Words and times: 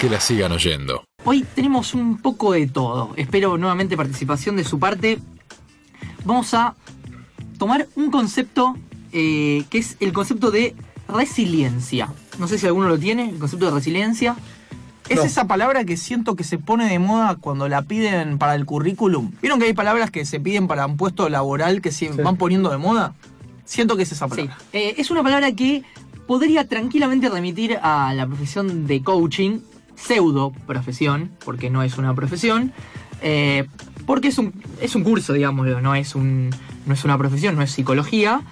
que 0.00 0.08
la 0.08 0.20
sigan 0.20 0.52
oyendo. 0.52 1.04
Hoy 1.24 1.44
tenemos 1.54 1.94
un 1.94 2.18
poco 2.18 2.52
de 2.52 2.66
todo. 2.66 3.12
Espero 3.16 3.58
nuevamente 3.58 3.96
participación 3.96 4.56
de 4.56 4.64
su 4.64 4.78
parte. 4.78 5.18
Vamos 6.24 6.54
a 6.54 6.74
tomar 7.58 7.88
un 7.96 8.10
concepto 8.10 8.76
eh, 9.12 9.64
que 9.70 9.78
es 9.78 9.96
el 10.00 10.12
concepto 10.12 10.50
de 10.50 10.74
resiliencia. 11.08 12.08
No 12.38 12.46
sé 12.46 12.58
si 12.58 12.66
alguno 12.66 12.88
lo 12.88 12.98
tiene, 12.98 13.30
el 13.30 13.38
concepto 13.38 13.66
de 13.66 13.72
resiliencia. 13.72 14.36
Es 15.08 15.24
esa 15.24 15.46
palabra 15.46 15.84
que 15.84 15.96
siento 15.96 16.36
que 16.36 16.44
se 16.44 16.58
pone 16.58 16.86
de 16.86 16.98
moda 16.98 17.36
cuando 17.36 17.66
la 17.66 17.80
piden 17.82 18.36
para 18.36 18.54
el 18.54 18.66
currículum. 18.66 19.32
¿Vieron 19.40 19.58
que 19.58 19.64
hay 19.64 19.72
palabras 19.72 20.10
que 20.10 20.26
se 20.26 20.38
piden 20.38 20.68
para 20.68 20.84
un 20.86 20.98
puesto 20.98 21.30
laboral 21.30 21.80
que 21.80 21.92
se 21.92 22.10
van 22.10 22.36
poniendo 22.36 22.68
de 22.70 22.76
moda? 22.76 23.14
Siento 23.64 23.96
que 23.96 24.02
es 24.02 24.12
esa 24.12 24.26
Sí, 24.26 24.30
palabra. 24.30 24.58
eh, 24.74 24.94
es 24.98 25.10
una 25.10 25.22
palabra 25.22 25.50
que 25.52 25.82
podría 26.26 26.68
tranquilamente 26.68 27.30
remitir 27.30 27.78
a 27.82 28.12
la 28.12 28.26
profesión 28.26 28.86
de 28.86 29.02
coaching, 29.02 29.60
pseudo 29.98 30.52
profesión, 30.66 31.30
porque 31.44 31.70
no 31.70 31.82
es 31.82 31.98
una 31.98 32.14
profesión, 32.14 32.72
eh, 33.22 33.66
porque 34.06 34.28
es 34.28 34.38
un, 34.38 34.52
es 34.80 34.94
un 34.94 35.04
curso, 35.04 35.32
digámoslo, 35.32 35.80
no 35.80 35.94
es, 35.94 36.14
un, 36.14 36.50
no 36.86 36.94
es 36.94 37.04
una 37.04 37.18
profesión, 37.18 37.56
no 37.56 37.62
es 37.62 37.70
psicología, 37.70 38.42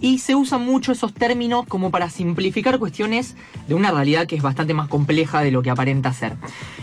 y 0.00 0.18
se 0.18 0.34
usan 0.34 0.64
mucho 0.64 0.92
esos 0.92 1.14
términos 1.14 1.66
como 1.68 1.90
para 1.90 2.10
simplificar 2.10 2.78
cuestiones 2.78 3.36
de 3.68 3.74
una 3.74 3.90
realidad 3.90 4.26
que 4.26 4.36
es 4.36 4.42
bastante 4.42 4.74
más 4.74 4.88
compleja 4.88 5.40
de 5.40 5.50
lo 5.50 5.62
que 5.62 5.70
aparenta 5.70 6.12
ser. 6.12 6.34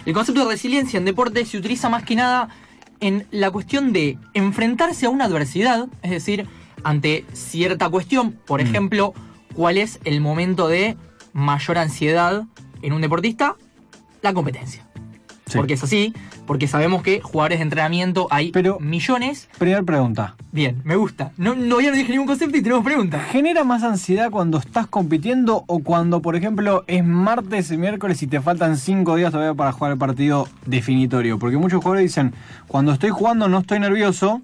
El 0.06 0.14
concepto 0.14 0.46
de 0.46 0.52
resiliencia 0.52 0.98
en 0.98 1.06
deporte 1.06 1.46
se 1.46 1.58
utiliza 1.58 1.90
más 1.90 2.04
que 2.04 2.16
nada 2.16 2.50
en 3.00 3.28
la 3.32 3.52
cuestión 3.52 3.92
de 3.92 4.18
enfrentarse 4.34 5.08
a 5.08 5.10
una 5.10 5.26
adversidad, 5.26 5.88
es 6.04 6.12
decir, 6.12 6.48
ante 6.84 7.26
cierta 7.34 7.90
cuestión, 7.90 8.34
por 8.46 8.62
ejemplo, 8.62 9.14
cuál 9.54 9.78
es 9.78 10.00
el 10.06 10.22
momento 10.22 10.68
de 10.68 10.96
mayor 11.34 11.78
ansiedad 11.78 12.44
en 12.82 12.94
un 12.94 13.02
deportista, 13.02 13.56
la 14.22 14.34
competencia. 14.34 14.86
Sí. 15.48 15.58
Porque 15.58 15.74
es 15.74 15.84
así, 15.84 16.14
porque 16.48 16.66
sabemos 16.68 17.04
que 17.04 17.20
jugadores 17.20 17.60
de 17.60 17.64
entrenamiento 17.64 18.28
hay 18.32 18.52
Pero- 18.54 18.80
millones. 18.80 19.50
Primera 19.58 19.84
pregunta. 19.84 20.36
Bien, 20.54 20.82
me 20.86 20.96
gusta. 20.96 21.34
No, 21.36 21.56
no, 21.56 21.82
ya 21.82 21.90
no 21.90 21.98
dije 21.98 22.12
ningún 22.12 22.28
concepto 22.28 22.56
y 22.56 22.62
tenemos 22.62 22.86
preguntas. 22.86 23.26
¿Genera 23.32 23.66
más 23.66 23.84
ansiedad 23.84 24.32
cuando 24.32 24.60
estás 24.60 24.88
compitiendo 24.88 25.66
o 25.68 25.80
cuando, 25.80 26.22
por 26.22 26.38
ejemplo, 26.38 26.86
es 26.88 27.04
martes 27.04 27.70
y 27.72 27.78
miércoles 27.78 28.22
y 28.24 28.28
te 28.28 28.40
faltan 28.40 28.78
cinco 28.78 29.18
días 29.18 29.32
todavía 29.34 29.54
para 29.54 29.74
jugar 29.74 29.92
el 29.92 29.98
partido 29.98 30.48
definitorio? 30.66 31.38
Porque 31.38 31.58
muchos 31.58 31.80
jugadores 31.84 32.04
dicen, 32.04 32.34
cuando 32.68 32.94
estoy 32.94 33.10
jugando 33.10 33.50
no 33.50 33.60
estoy 33.60 33.80
nervioso, 33.82 34.42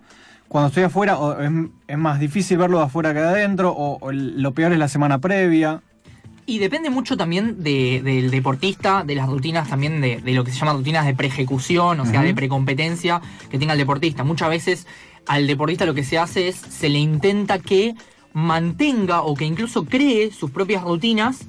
cuando 0.49 0.67
estoy 0.67 0.83
afuera 0.83 1.17
o 1.17 1.39
es, 1.39 1.49
es 1.87 1.97
más 1.97 2.19
difícil 2.19 2.57
verlo 2.57 2.79
de 2.79 2.85
afuera 2.85 3.13
que 3.13 3.19
de 3.21 3.27
adentro, 3.27 3.71
o, 3.71 3.97
o 4.01 4.11
lo 4.11 4.53
peor 4.53 4.73
es 4.73 4.77
la 4.79 4.89
semana 4.89 5.19
previa. 5.19 5.81
Y 6.47 6.57
depende 6.59 6.89
mucho 6.89 7.15
también 7.17 7.61
de- 7.61 8.01
del 8.03 8.31
deportista, 8.31 9.03
de 9.05 9.13
las 9.15 9.27
rutinas 9.27 9.69
también 9.69 10.01
de, 10.01 10.17
de 10.21 10.31
lo 10.31 10.43
que 10.43 10.51
se 10.51 10.57
llama 10.57 10.73
rutinas 10.73 11.05
de 11.05 11.13
preejecución, 11.13 11.99
o 11.99 12.05
sea, 12.05 12.21
de 12.23 12.33
precompetencia 12.33 13.21
que 13.51 13.59
tenga 13.59 13.73
el 13.73 13.79
deportista. 13.79 14.23
Muchas 14.23 14.49
veces 14.49 14.87
al 15.27 15.45
deportista 15.45 15.85
lo 15.85 15.93
que 15.93 16.03
se 16.05 16.17
hace 16.17 16.47
es, 16.47 16.55
se 16.55 16.87
le 16.89 16.99
intenta 16.99 17.59
que 17.59 17.93
mantenga 18.31 19.23
o 19.23 19.35
que 19.35 19.45
incluso 19.45 19.83
cree 19.85 20.31
sus 20.31 20.51
propias 20.51 20.83
rutinas 20.83 21.41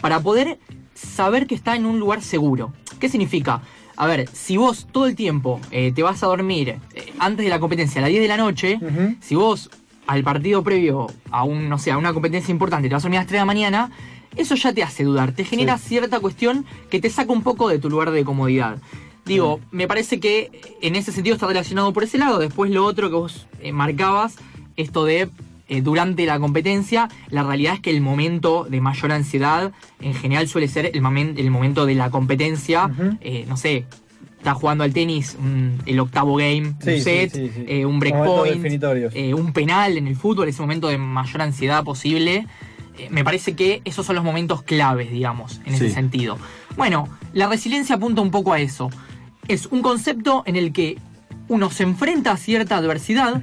para 0.00 0.20
poder 0.20 0.58
saber 0.94 1.46
que 1.46 1.54
está 1.54 1.76
en 1.76 1.84
un 1.84 1.98
lugar 1.98 2.22
seguro. 2.22 2.72
¿Qué 2.98 3.08
significa? 3.08 3.60
A 3.96 4.06
ver, 4.06 4.28
si 4.32 4.56
vos 4.56 4.86
todo 4.90 5.06
el 5.06 5.16
tiempo 5.16 5.60
eh, 5.70 5.92
te 5.94 6.02
vas 6.02 6.22
a 6.22 6.26
dormir 6.28 6.76
eh, 6.94 7.12
antes 7.18 7.44
de 7.44 7.50
la 7.50 7.58
competencia 7.60 7.98
a 8.00 8.02
las 8.02 8.10
10 8.10 8.22
de 8.22 8.28
la 8.28 8.36
noche, 8.36 8.78
si 9.20 9.34
vos 9.34 9.70
al 10.06 10.22
partido 10.22 10.62
previo 10.62 11.08
a 11.30 11.42
un, 11.44 11.68
no 11.68 11.78
sé, 11.78 11.90
a 11.90 11.98
una 11.98 12.12
competencia 12.14 12.52
importante 12.52 12.88
te 12.88 12.94
vas 12.94 13.02
a 13.02 13.06
dormir 13.06 13.18
a 13.18 13.22
las 13.22 13.26
3 13.26 13.32
de 13.36 13.40
la 13.40 13.44
mañana, 13.44 13.90
eso 14.36 14.54
ya 14.54 14.72
te 14.72 14.82
hace 14.82 15.04
dudar, 15.04 15.32
te 15.32 15.44
genera 15.44 15.78
cierta 15.78 16.20
cuestión 16.20 16.64
que 16.90 17.00
te 17.00 17.10
saca 17.10 17.32
un 17.32 17.42
poco 17.42 17.68
de 17.68 17.78
tu 17.78 17.88
lugar 17.90 18.10
de 18.10 18.24
comodidad. 18.24 18.78
Digo, 19.24 19.60
me 19.72 19.88
parece 19.88 20.20
que 20.20 20.50
en 20.82 20.94
ese 20.94 21.10
sentido 21.10 21.34
está 21.34 21.46
relacionado 21.48 21.92
por 21.92 22.04
ese 22.04 22.16
lado. 22.18 22.38
Después 22.38 22.70
lo 22.70 22.84
otro 22.84 23.08
que 23.10 23.16
vos 23.16 23.46
eh, 23.60 23.72
marcabas, 23.72 24.36
esto 24.76 25.04
de 25.04 25.28
eh, 25.68 25.80
durante 25.80 26.24
la 26.26 26.38
competencia, 26.38 27.08
la 27.30 27.42
realidad 27.42 27.74
es 27.74 27.80
que 27.80 27.90
el 27.90 28.00
momento 28.00 28.66
de 28.70 28.80
mayor 28.80 29.10
ansiedad 29.10 29.72
en 30.00 30.14
general 30.14 30.46
suele 30.46 30.68
ser 30.68 30.86
el, 30.94 31.02
momen- 31.02 31.34
el 31.38 31.50
momento 31.50 31.86
de 31.86 31.96
la 31.96 32.08
competencia. 32.10 32.88
Eh, 33.20 33.46
no 33.48 33.56
sé, 33.56 33.84
está 34.38 34.54
jugando 34.54 34.84
al 34.84 34.92
tenis 34.92 35.36
el 35.86 35.98
octavo 35.98 36.36
game, 36.36 36.74
Sí, 36.80 36.90
un 36.90 37.00
set, 37.00 37.32
sí, 37.34 37.50
sí. 37.52 37.84
un 37.84 37.98
breakpoint, 37.98 38.54
un 39.34 39.52
penal 39.52 39.96
en 39.98 40.06
el 40.06 40.14
fútbol, 40.14 40.46
ese 40.48 40.62
momento 40.62 40.86
de 40.86 40.98
mayor 40.98 41.42
ansiedad 41.42 41.82
posible. 41.82 42.46
Eh, 42.98 43.08
me 43.10 43.24
parece 43.24 43.54
que 43.54 43.82
esos 43.84 44.06
son 44.06 44.16
los 44.16 44.24
momentos 44.24 44.62
claves, 44.62 45.10
digamos, 45.10 45.60
en 45.64 45.74
ese 45.74 45.90
sentido. 45.90 46.38
Bueno, 46.76 47.08
la 47.32 47.48
resiliencia 47.48 47.96
apunta 47.96 48.20
un 48.22 48.30
poco 48.30 48.52
a 48.52 48.60
eso. 48.60 48.90
Es 49.48 49.66
un 49.66 49.82
concepto 49.82 50.42
en 50.46 50.56
el 50.56 50.72
que 50.72 50.98
uno 51.48 51.70
se 51.70 51.82
enfrenta 51.84 52.32
a 52.32 52.36
cierta 52.36 52.76
adversidad, 52.76 53.42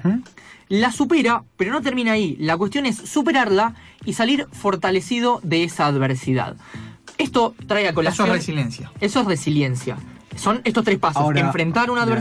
la 0.69 0.91
supera, 0.91 1.43
pero 1.55 1.71
no 1.71 1.81
termina 1.81 2.13
ahí. 2.13 2.35
La 2.39 2.57
cuestión 2.57 2.85
es 2.85 2.97
superarla 2.97 3.75
y 4.05 4.13
salir 4.13 4.47
fortalecido 4.51 5.39
de 5.43 5.63
esa 5.63 5.85
adversidad. 5.85 6.55
Esto 7.17 7.53
trae 7.67 7.83
a 7.85 7.89
Eso 7.89 7.95
colación. 7.95 8.27
es 8.29 8.33
resiliencia. 8.33 8.91
Eso 8.99 9.21
es 9.21 9.25
resiliencia. 9.27 9.97
Son 10.35 10.61
estos 10.63 10.83
tres 10.83 10.97
pasos. 10.97 11.21
Ahora, 11.21 11.41
Enfrentar 11.41 11.91
una 11.91 12.05
bien. 12.05 12.17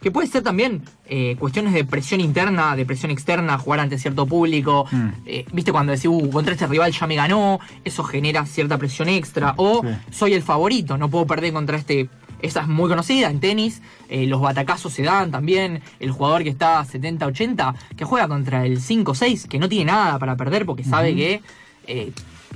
Que 0.00 0.10
puede 0.10 0.28
ser 0.28 0.42
también 0.42 0.82
eh, 1.06 1.36
cuestiones 1.38 1.72
de 1.74 1.84
presión 1.84 2.20
interna, 2.20 2.74
de 2.76 2.86
presión 2.86 3.10
externa, 3.10 3.58
jugar 3.58 3.80
ante 3.80 3.98
cierto 3.98 4.26
público. 4.26 4.86
Mm. 4.90 5.08
Eh, 5.26 5.44
Viste 5.52 5.72
cuando 5.72 5.92
decís, 5.92 6.06
uh, 6.06 6.30
contra 6.30 6.52
este 6.54 6.66
rival 6.66 6.92
ya 6.92 7.06
me 7.06 7.16
ganó, 7.16 7.60
eso 7.84 8.02
genera 8.04 8.46
cierta 8.46 8.78
presión 8.78 9.08
extra. 9.08 9.54
O 9.56 9.82
Sí. 9.82 9.88
soy 10.10 10.34
el 10.34 10.42
favorito, 10.42 10.96
no 10.96 11.08
puedo 11.10 11.26
perder 11.26 11.52
contra 11.52 11.76
este. 11.76 12.08
Esa 12.42 12.62
es 12.62 12.68
muy 12.68 12.88
conocida 12.88 13.28
en 13.30 13.38
tenis, 13.38 13.82
eh, 14.08 14.26
los 14.26 14.40
batacazos 14.40 14.94
se 14.94 15.02
dan 15.02 15.30
también. 15.30 15.82
El 15.98 16.10
jugador 16.10 16.42
que 16.42 16.48
está 16.48 16.82
70-80, 16.86 17.74
que 17.96 18.06
juega 18.06 18.28
contra 18.28 18.64
el 18.64 18.80
5-6, 18.80 19.46
que 19.46 19.58
no 19.58 19.68
tiene 19.68 19.92
nada 19.92 20.18
para 20.18 20.36
perder 20.36 20.64
porque 20.64 20.82
sabe 20.82 21.14
que, 21.14 21.42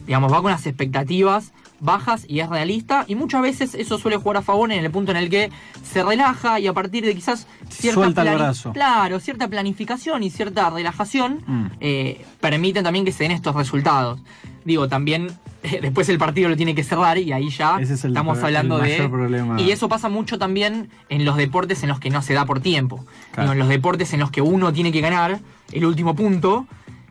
digamos, 0.07 0.33
va 0.33 0.41
con 0.41 0.51
las 0.51 0.67
expectativas 0.67 1.53
bajas 1.81 2.25
y 2.29 2.41
es 2.41 2.49
realista. 2.49 3.05
Y 3.09 3.15
muchas 3.15 3.43
veces 3.43 3.75
eso 3.75 3.99
suele 3.99 4.17
jugar 4.17 4.39
a 4.39 4.43
favor 4.43 4.71
en 4.73 4.85
el 4.85 4.91
punto 4.91 5.11
en 5.11 5.17
el 5.19 5.29
que 5.31 5.51
se 5.83 6.03
relaja 6.03 6.59
y 6.61 6.67
a 6.67 6.73
partir 6.73 7.05
de 7.05 7.15
quizás 7.15 7.47
cierta, 7.69 8.01
Suelta 8.01 8.23
el 8.23 8.29
plani- 8.29 8.39
brazo. 8.39 8.73
claro, 8.73 9.21
cierta 9.21 9.49
planificación 9.49 10.23
y 10.23 10.31
cierta 10.31 10.71
relajación 10.71 11.43
Mm. 11.47 11.67
eh, 11.81 12.25
permiten 12.41 12.85
también 12.85 13.05
que 13.05 13.13
se 13.13 13.25
den 13.25 13.33
estos 13.33 13.55
resultados. 13.55 14.21
Digo, 14.65 14.89
también 14.89 15.27
eh, 15.63 15.81
después 15.83 16.09
el 16.09 16.17
partido 16.19 16.49
lo 16.49 16.57
tiene 16.57 16.75
que 16.75 16.85
cerrar 16.85 17.19
y 17.19 17.33
ahí 17.33 17.51
ya 17.51 17.79
Ese 17.81 17.95
es 17.95 18.05
el 18.05 18.13
estamos 18.13 18.43
hablando 18.43 18.83
el 18.83 18.89
de... 19.03 19.09
problema. 19.09 19.61
Y 19.61 19.71
eso 19.71 19.89
pasa 19.89 20.09
mucho 20.09 20.39
también 20.39 20.89
en 21.11 21.25
los 21.27 21.37
deportes 21.37 21.83
en 21.83 21.91
los 21.91 22.01
que 22.01 22.09
no 22.11 22.23
se 22.23 22.33
da 22.35 22.47
por 22.47 22.61
tiempo. 22.61 23.05
Claro. 23.33 23.43
Digo, 23.51 23.53
en 23.53 23.59
los 23.59 23.69
deportes 23.69 24.13
en 24.15 24.21
los 24.21 24.31
que 24.31 24.41
uno 24.43 24.73
tiene 24.73 24.91
que 24.93 25.01
ganar 25.03 25.41
el 25.73 25.85
último 25.85 26.15
punto. 26.15 26.67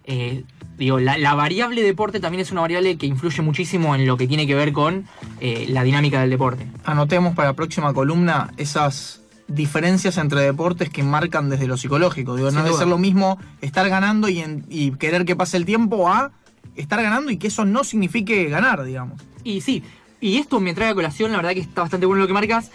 eh, 0.05 0.43
digo, 0.83 0.99
la, 0.99 1.17
la 1.17 1.33
variable 1.35 1.81
deporte 1.81 2.19
también 2.19 2.41
es 2.41 2.51
una 2.51 2.61
variable 2.61 2.97
que 2.97 3.05
influye 3.05 3.41
muchísimo 3.41 3.95
en 3.95 4.05
lo 4.07 4.17
que 4.17 4.27
tiene 4.27 4.45
que 4.47 4.55
ver 4.55 4.71
con 4.73 5.05
eh, 5.39 5.65
la 5.69 5.83
dinámica 5.83 6.21
del 6.21 6.29
deporte. 6.29 6.67
Anotemos 6.85 7.35
para 7.35 7.49
la 7.49 7.53
próxima 7.55 7.93
columna 7.93 8.51
esas 8.57 9.21
diferencias 9.47 10.17
entre 10.17 10.41
deportes 10.41 10.89
que 10.89 11.03
marcan 11.03 11.49
desde 11.49 11.67
lo 11.67 11.77
psicológico. 11.77 12.35
Digo, 12.35 12.49
Sin 12.49 12.59
no 12.59 12.63
debe 12.65 12.77
ser 12.77 12.87
lo 12.87 12.97
mismo 12.97 13.37
estar 13.61 13.87
ganando 13.89 14.29
y, 14.29 14.39
en- 14.39 14.65
y 14.69 14.91
querer 14.91 15.25
que 15.25 15.35
pase 15.35 15.57
el 15.57 15.65
tiempo 15.65 16.07
a 16.09 16.31
estar 16.75 17.01
ganando 17.03 17.29
y 17.29 17.37
que 17.37 17.47
eso 17.47 17.65
no 17.65 17.83
signifique 17.83 18.45
ganar, 18.49 18.83
digamos. 18.83 19.21
Y 19.43 19.61
sí, 19.61 19.83
y 20.21 20.37
esto 20.37 20.59
me 20.61 20.73
trae 20.73 20.89
a 20.89 20.95
colación, 20.95 21.31
la 21.31 21.37
verdad 21.37 21.51
que 21.53 21.59
está 21.59 21.81
bastante 21.81 22.05
bueno 22.05 22.21
lo 22.21 22.27
que 22.27 22.33
marcas, 22.33 22.71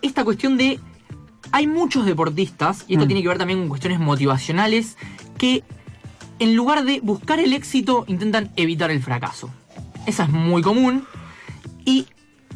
esta 0.00 0.24
cuestión 0.24 0.56
de... 0.56 0.78
Hay 1.50 1.66
muchos 1.66 2.06
deportistas, 2.06 2.84
y 2.88 2.94
esto 2.94 3.04
Mm. 3.04 3.08
tiene 3.08 3.22
que 3.22 3.28
ver 3.28 3.36
también 3.38 3.58
con 3.58 3.68
cuestiones 3.68 3.98
motivacionales, 3.98 4.96
que 5.36 5.64
en 6.38 6.54
lugar 6.56 6.84
de 6.84 7.00
buscar 7.00 7.40
el 7.40 7.52
éxito 7.52 8.04
intentan 8.08 8.50
evitar 8.56 8.90
el 8.90 9.02
fracaso. 9.02 9.50
Esa 10.06 10.24
es 10.24 10.30
muy 10.30 10.62
común 10.62 11.04
y 11.84 12.06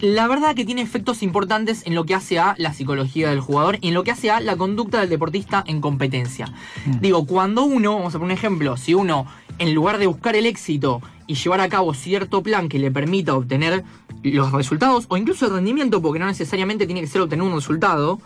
la 0.01 0.29
verdad 0.29 0.55
que 0.55 0.65
tiene 0.65 0.83
efectos 0.83 1.23
importantes 1.23 1.87
en 1.87 1.95
lo 1.95 2.05
que 2.05 2.15
hace 2.15 2.39
a 2.39 2.55
la 2.59 2.75
psicología 2.75 3.31
del 3.31 3.41
jugador 3.41 3.79
y 3.81 3.89
en 3.89 3.95
lo 3.95 4.05
que 4.05 4.11
hace 4.11 4.31
a 4.31 4.41
la 4.41 4.57
conducta 4.57 5.01
del 5.01 5.09
deportista 5.09 5.65
en 5.67 5.81
competencia. 5.81 6.53
Digo, 7.01 7.27
cuando 7.27 7.65
uno, 7.65 7.95
vamos 7.97 8.15
a 8.15 8.19
poner 8.19 8.33
un 8.33 8.39
ejemplo, 8.39 8.77
si 8.77 8.95
uno 8.95 9.27
en 9.59 9.75
lugar 9.75 9.99
de 9.99 10.07
buscar 10.07 10.37
el 10.37 10.47
éxito 10.47 11.01
y 11.27 11.35
llevar 11.35 11.61
a 11.61 11.69
cabo 11.69 11.95
cierto 11.95 12.43
plan 12.43 12.69
que 12.69 12.79
le 12.79 12.91
permita 12.91 13.35
obtener 13.35 13.85
los 14.23 14.53
resultados 14.53 15.07
o 15.09 15.17
incluso 15.17 15.47
el 15.47 15.53
rendimiento, 15.53 16.03
porque 16.03 16.19
no 16.19 16.27
necesariamente 16.27 16.87
tiene 16.87 17.01
que 17.01 17.07
ser 17.07 17.23
obtener 17.23 17.45
un 17.45 17.55
resultado, 17.55 18.21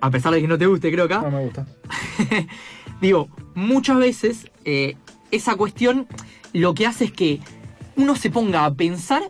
a 0.00 0.10
pesar 0.10 0.32
de 0.32 0.40
que 0.40 0.48
no 0.48 0.58
te 0.58 0.66
guste, 0.66 0.90
creo 0.90 1.08
que 1.08 1.18
me 1.18 1.44
gusta. 1.44 1.66
digo, 3.00 3.28
muchas 3.54 3.98
veces 3.98 4.50
eh, 4.64 4.96
esa 5.30 5.56
cuestión 5.56 6.06
lo 6.52 6.74
que 6.74 6.86
hace 6.86 7.06
es 7.06 7.12
que 7.12 7.40
uno 7.96 8.16
se 8.16 8.30
ponga 8.30 8.64
a 8.64 8.74
pensar 8.74 9.22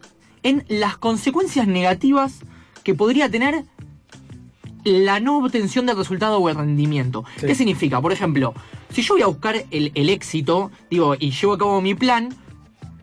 en 0.42 0.64
las 0.68 0.96
consecuencias 0.96 1.66
negativas 1.66 2.40
que 2.84 2.94
podría 2.94 3.30
tener 3.30 3.64
la 4.84 5.18
no 5.18 5.38
obtención 5.38 5.86
del 5.86 5.96
resultado 5.96 6.38
o 6.38 6.48
el 6.48 6.54
rendimiento. 6.54 7.24
Sí. 7.38 7.46
¿Qué 7.46 7.54
significa? 7.54 8.00
Por 8.00 8.12
ejemplo, 8.12 8.54
si 8.90 9.02
yo 9.02 9.14
voy 9.14 9.22
a 9.22 9.26
buscar 9.26 9.64
el, 9.70 9.90
el 9.94 10.08
éxito, 10.08 10.70
digo, 10.90 11.16
y 11.18 11.32
llevo 11.32 11.54
a 11.54 11.58
cabo 11.58 11.80
mi 11.80 11.94
plan, 11.94 12.28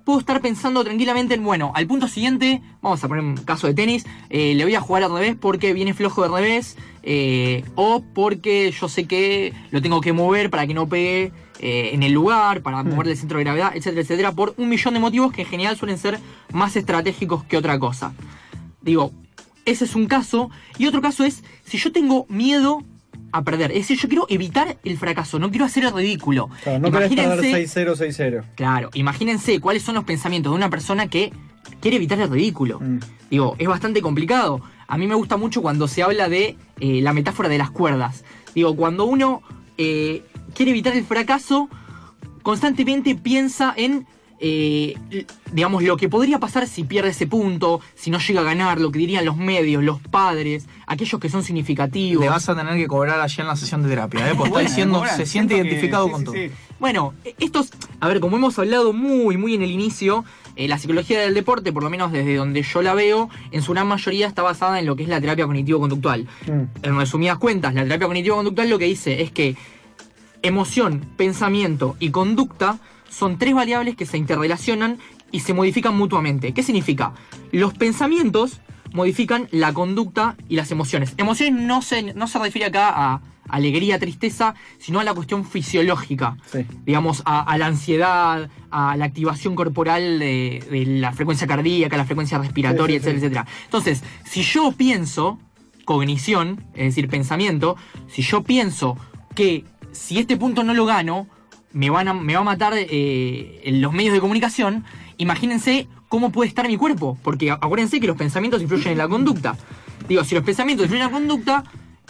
puedo 0.04 0.20
estar 0.20 0.42
pensando 0.42 0.84
tranquilamente 0.84 1.34
en, 1.34 1.44
bueno, 1.44 1.72
al 1.76 1.88
punto 1.88 2.08
siguiente, 2.08 2.62
vamos 2.82 3.04
a 3.04 3.08
poner 3.08 3.24
un 3.24 3.38
caso 3.38 3.68
de 3.68 3.74
tenis, 3.74 4.06
eh, 4.30 4.54
le 4.56 4.64
voy 4.64 4.76
a 4.76 4.82
jugar 4.82 5.04
al 5.04 5.12
revés 5.12 5.36
porque 5.40 5.74
viene 5.74 5.94
flojo 5.94 6.24
de 6.24 6.30
revés, 6.30 6.78
eh, 7.04 7.64
o 7.76 8.04
porque 8.14 8.72
yo 8.72 8.90
sé 8.90 9.06
que 9.06 9.54
lo 9.72 9.82
tengo 9.82 10.02
que 10.02 10.14
mover 10.14 10.50
para 10.50 10.68
que 10.68 10.74
no 10.74 10.88
pegue 10.88 11.32
eh, 11.60 11.92
en 11.94 12.04
el 12.04 12.12
lugar, 12.12 12.62
para 12.62 12.84
moverle 12.84 13.14
el 13.14 13.18
centro 13.18 13.38
de 13.38 13.46
gravedad, 13.46 13.72
etcétera, 13.76 14.02
etcétera, 14.02 14.32
por 14.34 14.54
un 14.58 14.70
millón 14.70 14.94
de 14.94 15.00
motivos 15.00 15.32
que 15.32 15.44
en 15.44 15.48
general 15.48 15.78
suelen 15.78 15.98
ser 15.98 16.20
más 16.52 16.76
estratégicos 16.76 17.44
que 17.46 17.58
otra 17.58 17.80
cosa. 17.80 18.14
Digo, 18.82 19.12
ese 19.66 19.86
es 19.86 19.96
un 19.96 20.08
caso, 20.08 20.50
y 20.78 20.88
otro 20.88 21.02
caso 21.02 21.24
es 21.24 21.44
si 21.64 21.78
yo 21.78 21.92
tengo 21.94 22.26
miedo 22.28 22.84
a 23.34 23.44
perder. 23.44 23.72
Es 23.72 23.80
decir, 23.80 23.98
yo 23.98 24.08
quiero 24.08 24.26
evitar 24.30 24.78
el 24.84 24.98
fracaso, 24.98 25.40
no 25.40 25.50
quiero 25.50 25.66
hacer 25.66 25.84
el 25.84 25.94
ridículo. 25.94 26.50
Claro, 26.64 26.80
no 26.80 26.92
perder 26.92 27.12
6-0, 27.12 27.96
6-0. 27.96 28.44
Claro, 28.56 28.90
imagínense 28.94 29.60
cuáles 29.60 29.84
son 29.84 29.96
los 29.96 30.06
pensamientos 30.06 30.52
de 30.54 30.56
una 30.56 30.70
persona 30.70 31.08
que 31.08 31.34
quiere 31.82 31.98
evitar 31.98 32.20
el 32.22 32.30
ridículo. 32.30 32.80
Mm. 32.80 33.00
Digo, 33.30 33.56
es 33.58 33.68
bastante 33.68 34.02
complicado. 34.02 34.62
A 34.88 34.98
mí 34.98 35.08
me 35.08 35.16
gusta 35.16 35.36
mucho 35.38 35.62
cuando 35.62 35.88
se 35.88 36.04
habla 36.04 36.30
de 36.30 36.56
eh, 36.80 37.02
la 37.02 37.14
metáfora 37.14 37.50
de 37.50 37.58
las 37.58 37.72
cuerdas. 37.72 38.24
Digo, 38.54 38.76
cuando 38.76 39.06
uno 39.06 39.42
eh, 39.78 40.24
quiere 40.54 40.72
evitar 40.72 40.96
el 40.96 41.04
fracaso, 41.04 41.68
constantemente 42.44 43.16
piensa 43.16 43.74
en, 43.76 44.06
eh, 44.46 45.26
digamos, 45.54 45.84
lo 45.84 45.96
que 45.96 46.10
podría 46.10 46.38
pasar 46.38 46.68
si 46.68 46.84
pierde 46.84 47.12
ese 47.12 47.28
punto, 47.28 47.80
si 47.96 48.12
no 48.12 48.20
llega 48.20 48.42
a 48.42 48.44
ganar, 48.44 48.82
lo 48.82 48.92
que 48.92 49.00
dirían 49.00 49.24
los 49.24 49.38
medios, 49.38 49.82
los 49.82 50.02
padres, 50.02 50.66
aquellos 50.86 51.22
que 51.22 51.30
son 51.30 51.44
significativos. 51.44 52.22
Le 52.26 52.30
vas 52.30 52.50
a 52.50 52.56
tener 52.56 52.76
que 52.76 52.86
cobrar 52.88 53.22
allá 53.22 53.42
en 53.42 53.48
la 53.48 53.56
sesión 53.56 53.84
de 53.84 53.90
terapia, 53.90 54.28
¿eh? 54.30 54.34
Porque 54.36 54.50
Bueno, 54.50 54.68
está 54.68 54.70
diciendo, 54.70 55.04
se 55.16 55.26
siente 55.26 55.56
que- 55.56 55.62
identificado 55.62 56.08
sí, 56.08 56.12
con 56.12 56.20
sí, 56.20 56.26
todo. 56.26 56.34
sí. 56.36 56.50
Bueno, 56.80 57.14
estos, 57.40 57.70
a 58.02 58.08
ver, 58.10 58.20
como 58.20 58.36
hemos 58.36 58.60
hablado 58.60 58.92
muy, 58.92 59.38
muy 59.38 59.54
en 59.54 59.62
el 59.62 59.72
inicio, 59.72 60.26
eh, 60.58 60.68
la 60.68 60.78
psicología 60.78 61.22
del 61.22 61.34
deporte, 61.34 61.72
por 61.72 61.82
lo 61.84 61.90
menos 61.90 62.12
desde 62.12 62.36
donde 62.36 62.62
yo 62.64 62.82
la 62.82 62.94
veo, 62.94 63.30
en 63.52 63.62
su 63.62 63.72
gran 63.72 63.88
mayoría 63.88 64.28
está 64.28 64.42
basada 64.42 64.78
en 64.80 64.86
lo 64.86 64.98
que 64.98 65.04
es 65.04 65.10
la 65.10 65.22
terapia 65.22 65.46
cognitivo-conductual. 65.46 66.28
Mm. 66.46 66.86
En 66.86 66.98
resumidas 66.98 67.38
cuentas, 67.38 67.74
la 67.74 67.84
terapia 67.84 68.08
cognitivo-conductual 68.08 68.70
lo 68.70 68.78
que 68.78 68.86
dice 68.86 69.22
es 69.22 69.32
que 69.32 69.56
emoción, 70.42 71.06
pensamiento 71.16 71.96
y 72.02 72.10
conducta 72.10 72.80
son 73.14 73.38
tres 73.38 73.54
variables 73.54 73.96
que 73.96 74.06
se 74.06 74.18
interrelacionan 74.18 74.98
y 75.32 75.42
se 75.42 75.54
modifican 75.54 75.96
mutuamente. 75.96 76.54
¿Qué 76.54 76.64
significa? 76.64 77.14
Los 77.52 77.74
pensamientos 77.74 78.60
modifican 78.94 79.48
la 79.52 79.74
conducta 79.74 80.36
y 80.50 80.56
las 80.56 80.72
emociones. 80.72 81.14
Emociones 81.18 81.62
no 81.62 81.82
se, 81.82 82.14
no 82.14 82.28
se 82.28 82.40
refiere 82.40 82.68
acá 82.68 82.90
a 82.96 83.22
alegría, 83.50 84.00
tristeza, 84.00 84.56
sino 84.80 85.00
a 85.00 85.04
la 85.04 85.14
cuestión 85.14 85.46
fisiológica. 85.46 86.38
Sí. 86.52 86.66
Digamos, 86.86 87.22
a, 87.26 87.42
a 87.42 87.58
la 87.58 87.68
ansiedad, 87.68 88.50
a 88.72 88.96
la 88.98 89.06
activación 89.06 89.56
corporal 89.56 90.20
de, 90.20 90.64
de 90.72 90.86
la 90.86 91.12
frecuencia 91.12 91.46
cardíaca, 91.48 91.98
la 91.98 92.06
frecuencia 92.06 92.38
respiratoria, 92.38 93.00
Sí, 93.00 93.04
sí, 93.06 93.10
sí. 93.12 93.16
etcétera, 93.18 93.42
etcétera. 93.42 93.64
Entonces, 93.66 94.04
si 94.26 94.42
yo 94.44 94.72
pienso, 94.72 95.40
cognición, 95.86 96.64
es 96.74 96.86
decir, 96.96 97.10
pensamiento, 97.10 97.76
si 98.08 98.22
yo 98.22 98.44
pienso 98.44 98.98
que 99.36 99.66
si 99.92 100.20
este 100.20 100.38
punto 100.38 100.64
no 100.64 100.74
lo 100.74 100.86
gano, 100.86 101.28
me, 101.74 101.90
van 101.90 102.08
a, 102.08 102.14
me 102.14 102.34
va 102.36 102.42
a 102.42 102.44
matar 102.44 102.74
eh, 102.76 103.62
en 103.64 103.82
los 103.82 103.92
medios 103.94 104.14
de 104.14 104.20
comunicación, 104.22 104.84
imagínense 105.18 105.88
cómo 106.10 106.32
puede 106.32 106.48
estar 106.48 106.68
mi 106.68 106.78
cuerpo, 106.78 107.18
porque 107.24 107.52
acuérdense 107.52 108.00
que 108.00 108.08
los 108.08 108.18
pensamientos 108.18 108.62
influyen 108.62 108.94
en 108.94 108.98
la 109.00 109.08
conducta. 109.08 109.58
Digo, 110.08 110.24
si 110.24 110.36
los 110.36 110.44
pensamientos 110.44 110.86
influyen 110.86 111.08
en 111.08 111.12
la 111.12 111.18
conducta, 111.20 111.64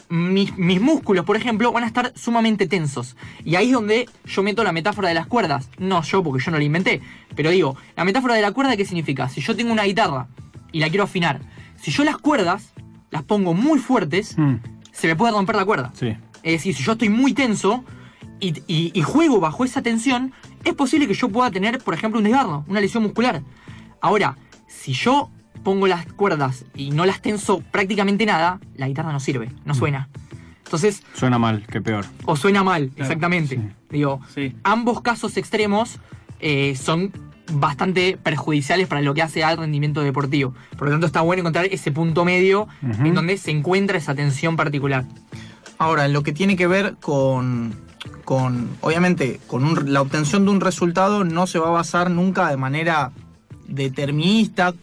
mis, 0.09 0.55
mis 0.57 0.79
músculos, 0.81 1.25
por 1.25 1.35
ejemplo, 1.37 1.71
van 1.71 1.83
a 1.85 1.87
estar 1.87 2.11
sumamente 2.15 2.67
tensos. 2.67 3.15
Y 3.45 3.55
ahí 3.55 3.67
es 3.67 3.73
donde 3.73 4.09
yo 4.25 4.43
meto 4.43 4.63
la 4.63 4.71
metáfora 4.71 5.07
de 5.07 5.13
las 5.15 5.25
cuerdas. 5.27 5.69
No 5.79 6.01
yo, 6.03 6.21
porque 6.23 6.43
yo 6.43 6.51
no 6.51 6.57
la 6.57 6.63
inventé. 6.63 7.01
Pero 7.35 7.49
digo, 7.49 7.75
la 7.95 8.03
metáfora 8.03 8.35
de 8.35 8.41
la 8.41 8.51
cuerda, 8.51 8.75
¿qué 8.77 8.85
significa? 8.85 9.29
Si 9.29 9.41
yo 9.41 9.55
tengo 9.55 9.71
una 9.71 9.83
guitarra 9.83 10.27
y 10.71 10.79
la 10.81 10.89
quiero 10.89 11.03
afinar, 11.05 11.39
si 11.81 11.89
yo 11.91 12.03
las 12.03 12.17
cuerdas 12.17 12.73
las 13.09 13.23
pongo 13.23 13.53
muy 13.53 13.79
fuertes, 13.79 14.37
Mm. 14.37 14.55
se 14.91 15.07
me 15.07 15.15
puede 15.15 15.31
romper 15.33 15.55
la 15.55 15.65
cuerda. 15.65 15.91
Sí. 15.95 16.09
Es 16.43 16.51
decir, 16.53 16.75
si 16.75 16.83
yo 16.83 16.91
estoy 16.93 17.09
muy 17.09 17.33
tenso 17.33 17.83
y, 18.45 18.61
y- 18.67 18.91
y 18.93 19.01
juego 19.01 19.39
bajo 19.39 19.63
esa 19.65 19.81
tensión, 19.81 20.33
es 20.63 20.73
posible 20.73 21.07
que 21.07 21.13
yo 21.13 21.29
pueda 21.29 21.49
tener, 21.51 21.79
por 21.79 21.93
ejemplo, 21.93 22.19
un 22.19 22.23
desgarro, 22.25 22.63
una 22.67 22.79
lesión 22.81 23.03
muscular. 23.03 23.41
Ahora, 24.01 24.35
si 24.67 24.93
yo 24.93 25.29
pongo 25.63 25.87
las 25.87 26.05
cuerdas 26.13 26.65
y 26.75 26.91
no 26.91 27.05
las 27.05 27.21
tenso 27.21 27.61
prácticamente 27.71 28.25
nada, 28.25 28.59
la 28.75 28.87
guitarra 28.87 29.11
no 29.13 29.19
sirve, 29.19 29.49
no 29.65 29.73
suena. 29.73 30.09
Entonces, 30.65 31.03
Suena 31.13 31.37
mal, 31.39 31.65
que 31.67 31.81
peor. 31.81 32.05
o 32.25 32.35
suena 32.35 32.63
mal, 32.63 32.89
Claro, 32.89 33.03
exactamente. 33.03 33.55
sí. 33.57 33.61
Digo, 33.89 34.19
Sí. 34.33 34.55
ambos 34.63 35.01
casos 35.01 35.37
extremos 35.37 35.99
eh, 36.39 36.75
son 36.75 37.11
bastante 37.53 38.17
perjudiciales 38.21 38.87
para 38.87 39.01
lo 39.01 39.13
que 39.13 39.21
hace 39.21 39.43
al 39.43 39.57
rendimiento 39.57 40.01
deportivo. 40.01 40.53
Por 40.77 40.87
lo 40.87 40.91
tanto, 40.93 41.05
está 41.07 41.21
bueno 41.21 41.41
encontrar 41.41 41.65
ese 41.65 41.91
punto 41.91 42.25
medio 42.25 42.67
en 42.81 43.13
donde 43.13 43.37
se 43.37 43.51
encuentra 43.51 43.97
esa 43.97 44.15
tensión 44.15 44.55
particular. 44.55 45.05
Ahora, 45.77 46.05
en 46.05 46.13
lo 46.13 46.23
que 46.23 46.31
tiene 46.33 46.55
que 46.55 46.67
ver 46.67 46.95
con, 47.01 47.73
con 48.25 48.69
obviamente, 48.81 49.39
con 49.47 49.93
la 49.93 50.01
obtención 50.01 50.45
de 50.45 50.51
un 50.51 50.61
resultado 50.61 51.23
no 51.23 51.47
se 51.47 51.59
va 51.59 51.67
a 51.67 51.71
basar 51.71 52.09
nunca 52.09 52.49
de 52.49 52.57
manera 52.57 53.11
determinista 53.67 54.73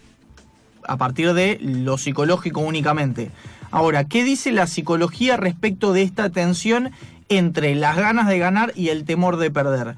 a 0.86 0.96
partir 0.96 1.32
de 1.34 1.58
lo 1.60 1.98
psicológico 1.98 2.60
únicamente. 2.60 3.30
Ahora, 3.70 4.04
¿qué 4.04 4.24
dice 4.24 4.52
la 4.52 4.66
psicología 4.66 5.36
respecto 5.36 5.92
de 5.92 6.02
esta 6.02 6.30
tensión 6.30 6.90
entre 7.28 7.74
las 7.74 7.96
ganas 7.96 8.26
de 8.28 8.38
ganar 8.38 8.72
y 8.74 8.88
el 8.88 9.04
temor 9.04 9.36
de 9.36 9.50
perder? 9.50 9.96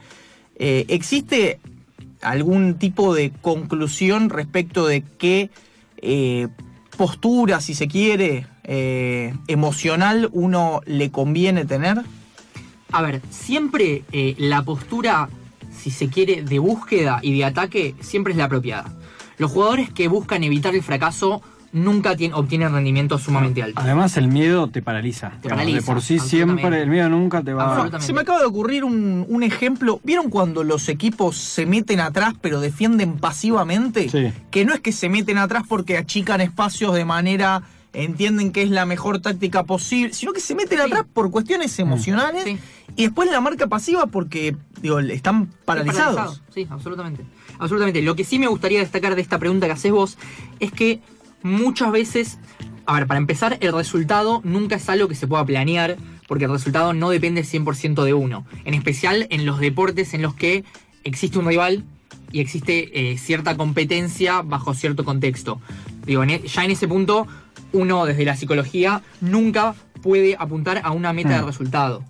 Eh, 0.56 0.84
¿Existe 0.88 1.58
algún 2.20 2.74
tipo 2.74 3.14
de 3.14 3.32
conclusión 3.40 4.30
respecto 4.30 4.86
de 4.86 5.02
qué 5.18 5.50
eh, 5.96 6.48
postura, 6.96 7.60
si 7.60 7.74
se 7.74 7.88
quiere, 7.88 8.46
eh, 8.64 9.34
emocional 9.48 10.28
uno 10.32 10.82
le 10.84 11.10
conviene 11.10 11.64
tener? 11.64 12.02
A 12.92 13.02
ver, 13.02 13.20
siempre 13.30 14.04
eh, 14.12 14.34
la 14.38 14.62
postura, 14.62 15.28
si 15.76 15.90
se 15.90 16.08
quiere, 16.08 16.42
de 16.42 16.58
búsqueda 16.58 17.18
y 17.22 17.36
de 17.36 17.44
ataque, 17.44 17.94
siempre 18.00 18.32
es 18.32 18.36
la 18.36 18.44
apropiada. 18.44 18.92
Los 19.38 19.50
jugadores 19.50 19.90
que 19.90 20.08
buscan 20.08 20.44
evitar 20.44 20.74
el 20.74 20.82
fracaso 20.82 21.42
nunca 21.72 22.14
tien- 22.16 22.32
obtienen 22.34 22.70
rendimientos 22.70 23.22
sumamente 23.22 23.62
altos. 23.62 23.82
Además, 23.82 24.18
el 24.18 24.28
miedo 24.28 24.68
te 24.68 24.82
paraliza. 24.82 25.30
Te 25.30 25.36
Digamos, 25.48 25.62
paraliza, 25.62 25.78
De 25.80 25.86
por 25.86 26.02
sí, 26.02 26.18
siempre 26.18 26.82
el 26.82 26.90
miedo 26.90 27.08
nunca 27.08 27.42
te 27.42 27.54
va 27.54 27.64
Absolutamente. 27.64 28.06
Se 28.06 28.12
me 28.12 28.20
acaba 28.20 28.40
de 28.40 28.44
ocurrir 28.44 28.84
un, 28.84 29.24
un 29.26 29.42
ejemplo. 29.42 29.98
¿Vieron 30.04 30.28
cuando 30.28 30.64
los 30.64 30.90
equipos 30.90 31.38
se 31.38 31.64
meten 31.64 32.00
atrás 32.00 32.34
pero 32.42 32.60
defienden 32.60 33.14
pasivamente? 33.16 34.10
Sí. 34.10 34.30
Que 34.50 34.66
no 34.66 34.74
es 34.74 34.80
que 34.80 34.92
se 34.92 35.08
meten 35.08 35.38
atrás 35.38 35.62
porque 35.66 35.96
achican 35.96 36.42
espacios 36.42 36.92
de 36.94 37.06
manera, 37.06 37.62
entienden 37.92 38.52
que 38.52 38.62
es 38.62 38.70
la 38.70 38.86
mejor 38.86 39.20
táctica 39.20 39.64
posible, 39.64 40.12
sino 40.14 40.32
que 40.32 40.40
se 40.40 40.54
meten 40.54 40.78
Sí. 40.78 40.84
atrás 40.84 41.04
por 41.12 41.30
cuestiones 41.30 41.78
emocionales 41.78 42.44
Sí. 42.44 42.58
y 42.96 43.02
después 43.04 43.30
la 43.30 43.40
marca 43.40 43.66
pasiva 43.66 44.06
porque 44.06 44.56
digo, 44.80 44.98
están 45.00 45.46
paralizados. 45.64 46.14
Paralizado, 46.16 46.44
Sí, 46.54 46.66
absolutamente. 46.70 47.24
Absolutamente. 47.58 48.02
Lo 48.02 48.16
que 48.16 48.24
sí 48.24 48.38
me 48.38 48.46
gustaría 48.48 48.80
destacar 48.80 49.14
de 49.14 49.22
esta 49.22 49.38
pregunta 49.38 49.66
que 49.66 49.72
haces 49.72 49.92
vos 49.92 50.18
es 50.58 50.72
que 50.72 51.00
muchas 51.42 51.92
veces, 51.92 52.38
a 52.86 52.94
ver, 52.94 53.06
para 53.06 53.18
empezar, 53.18 53.58
el 53.60 53.72
resultado 53.72 54.40
nunca 54.44 54.76
es 54.76 54.88
algo 54.88 55.06
que 55.08 55.14
se 55.14 55.26
pueda 55.26 55.44
planear, 55.44 55.96
porque 56.26 56.46
el 56.46 56.50
resultado 56.50 56.94
no 56.94 57.10
depende 57.10 57.44
100% 57.44 58.04
de 58.04 58.14
uno. 58.14 58.46
En 58.64 58.74
especial 58.74 59.26
en 59.30 59.44
los 59.44 59.60
deportes 59.60 60.14
en 60.14 60.22
los 60.22 60.34
que 60.34 60.64
existe 61.04 61.38
un 61.38 61.46
rival 61.46 61.84
y 62.32 62.40
existe 62.40 63.12
eh, 63.12 63.18
cierta 63.18 63.56
competencia 63.56 64.40
bajo 64.42 64.72
cierto 64.72 65.04
contexto. 65.04 65.60
Digo, 66.06 66.22
en 66.22 66.30
e- 66.30 66.42
ya 66.48 66.64
en 66.64 66.70
ese 66.70 66.88
punto, 66.88 67.26
uno 67.72 68.04
desde 68.06 68.24
la 68.24 68.36
psicología 68.36 69.02
nunca 69.20 69.74
puede 70.02 70.36
apuntar 70.38 70.80
a 70.84 70.90
una 70.92 71.12
meta 71.12 71.30
de 71.36 71.42
Mm. 71.42 71.46
resultado. 71.46 72.04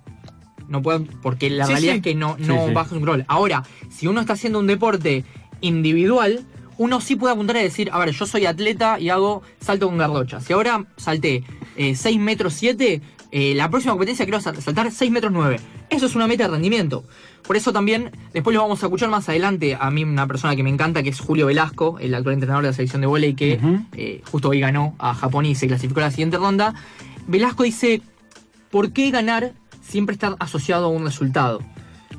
No 0.68 0.80
pueden, 0.82 1.06
porque 1.22 1.50
la 1.50 1.66
Sí, 1.66 1.72
realidad 1.72 1.92
sí. 1.92 1.96
es 1.98 2.02
que 2.02 2.14
no, 2.14 2.36
no 2.38 2.68
sí. 2.68 2.72
baja 2.74 2.88
su 2.88 2.94
control. 2.96 3.24
Ahora, 3.28 3.62
si 3.90 4.06
uno 4.06 4.20
está 4.20 4.32
haciendo 4.34 4.58
un 4.58 4.66
deporte 4.66 5.24
individual, 5.60 6.40
uno 6.78 7.00
sí 7.00 7.16
puede 7.16 7.34
apuntar 7.34 7.56
a 7.56 7.60
decir, 7.60 7.90
a 7.92 7.98
ver, 7.98 8.10
yo 8.12 8.26
soy 8.26 8.46
atleta 8.46 8.98
y 8.98 9.08
hago 9.10 9.42
salto 9.60 9.86
con 9.88 9.98
garrocha. 9.98 10.40
Si 10.40 10.52
ahora 10.52 10.84
salté 10.96 11.44
eh, 11.76 11.94
6 11.94 12.18
metros 12.18 12.54
7, 12.54 13.00
eh, 13.30 13.54
la 13.54 13.70
próxima 13.70 13.92
competencia 13.92 14.24
quiero 14.24 14.40
sal- 14.40 14.60
saltar 14.62 14.90
6 14.90 15.10
metros 15.10 15.32
9. 15.32 15.58
Eso 15.92 16.06
es 16.06 16.16
una 16.16 16.26
meta 16.26 16.44
de 16.44 16.50
rendimiento. 16.50 17.04
Por 17.46 17.56
eso 17.56 17.70
también, 17.70 18.10
después 18.32 18.54
lo 18.54 18.62
vamos 18.62 18.82
a 18.82 18.86
escuchar 18.86 19.10
más 19.10 19.28
adelante, 19.28 19.76
a 19.78 19.90
mí 19.90 20.04
una 20.04 20.26
persona 20.26 20.56
que 20.56 20.62
me 20.62 20.70
encanta, 20.70 21.02
que 21.02 21.10
es 21.10 21.20
Julio 21.20 21.46
Velasco, 21.46 21.98
el 22.00 22.14
actual 22.14 22.34
entrenador 22.34 22.62
de 22.62 22.70
la 22.70 22.72
selección 22.72 23.02
de 23.02 23.06
volei, 23.06 23.34
que 23.34 23.60
eh, 23.94 24.22
justo 24.30 24.48
hoy 24.48 24.60
ganó 24.60 24.94
a 24.98 25.12
Japón 25.12 25.44
y 25.44 25.54
se 25.54 25.68
clasificó 25.68 26.00
a 26.00 26.04
la 26.04 26.10
siguiente 26.10 26.38
ronda. 26.38 26.74
Velasco 27.26 27.64
dice, 27.64 28.00
¿por 28.70 28.92
qué 28.92 29.10
ganar 29.10 29.52
siempre 29.82 30.14
está 30.14 30.34
asociado 30.38 30.86
a 30.86 30.88
un 30.88 31.04
resultado? 31.04 31.60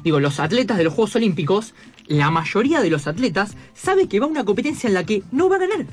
Digo, 0.03 0.19
los 0.19 0.39
atletas 0.39 0.77
de 0.77 0.83
los 0.83 0.93
Juegos 0.93 1.15
Olímpicos, 1.15 1.73
la 2.05 2.29
mayoría 2.29 2.79
de 2.79 2.91
los 2.91 3.07
atletas 3.07 3.57
sabe 3.73 4.07
que 4.07 4.19
va 4.19 4.27
a 4.27 4.29
una 4.29 4.45
competencia 4.45 4.87
en 4.87 4.93
la 4.93 5.03
que 5.03 5.23
no 5.31 5.49
va 5.49 5.55
a 5.55 5.59
ganar. 5.59 5.87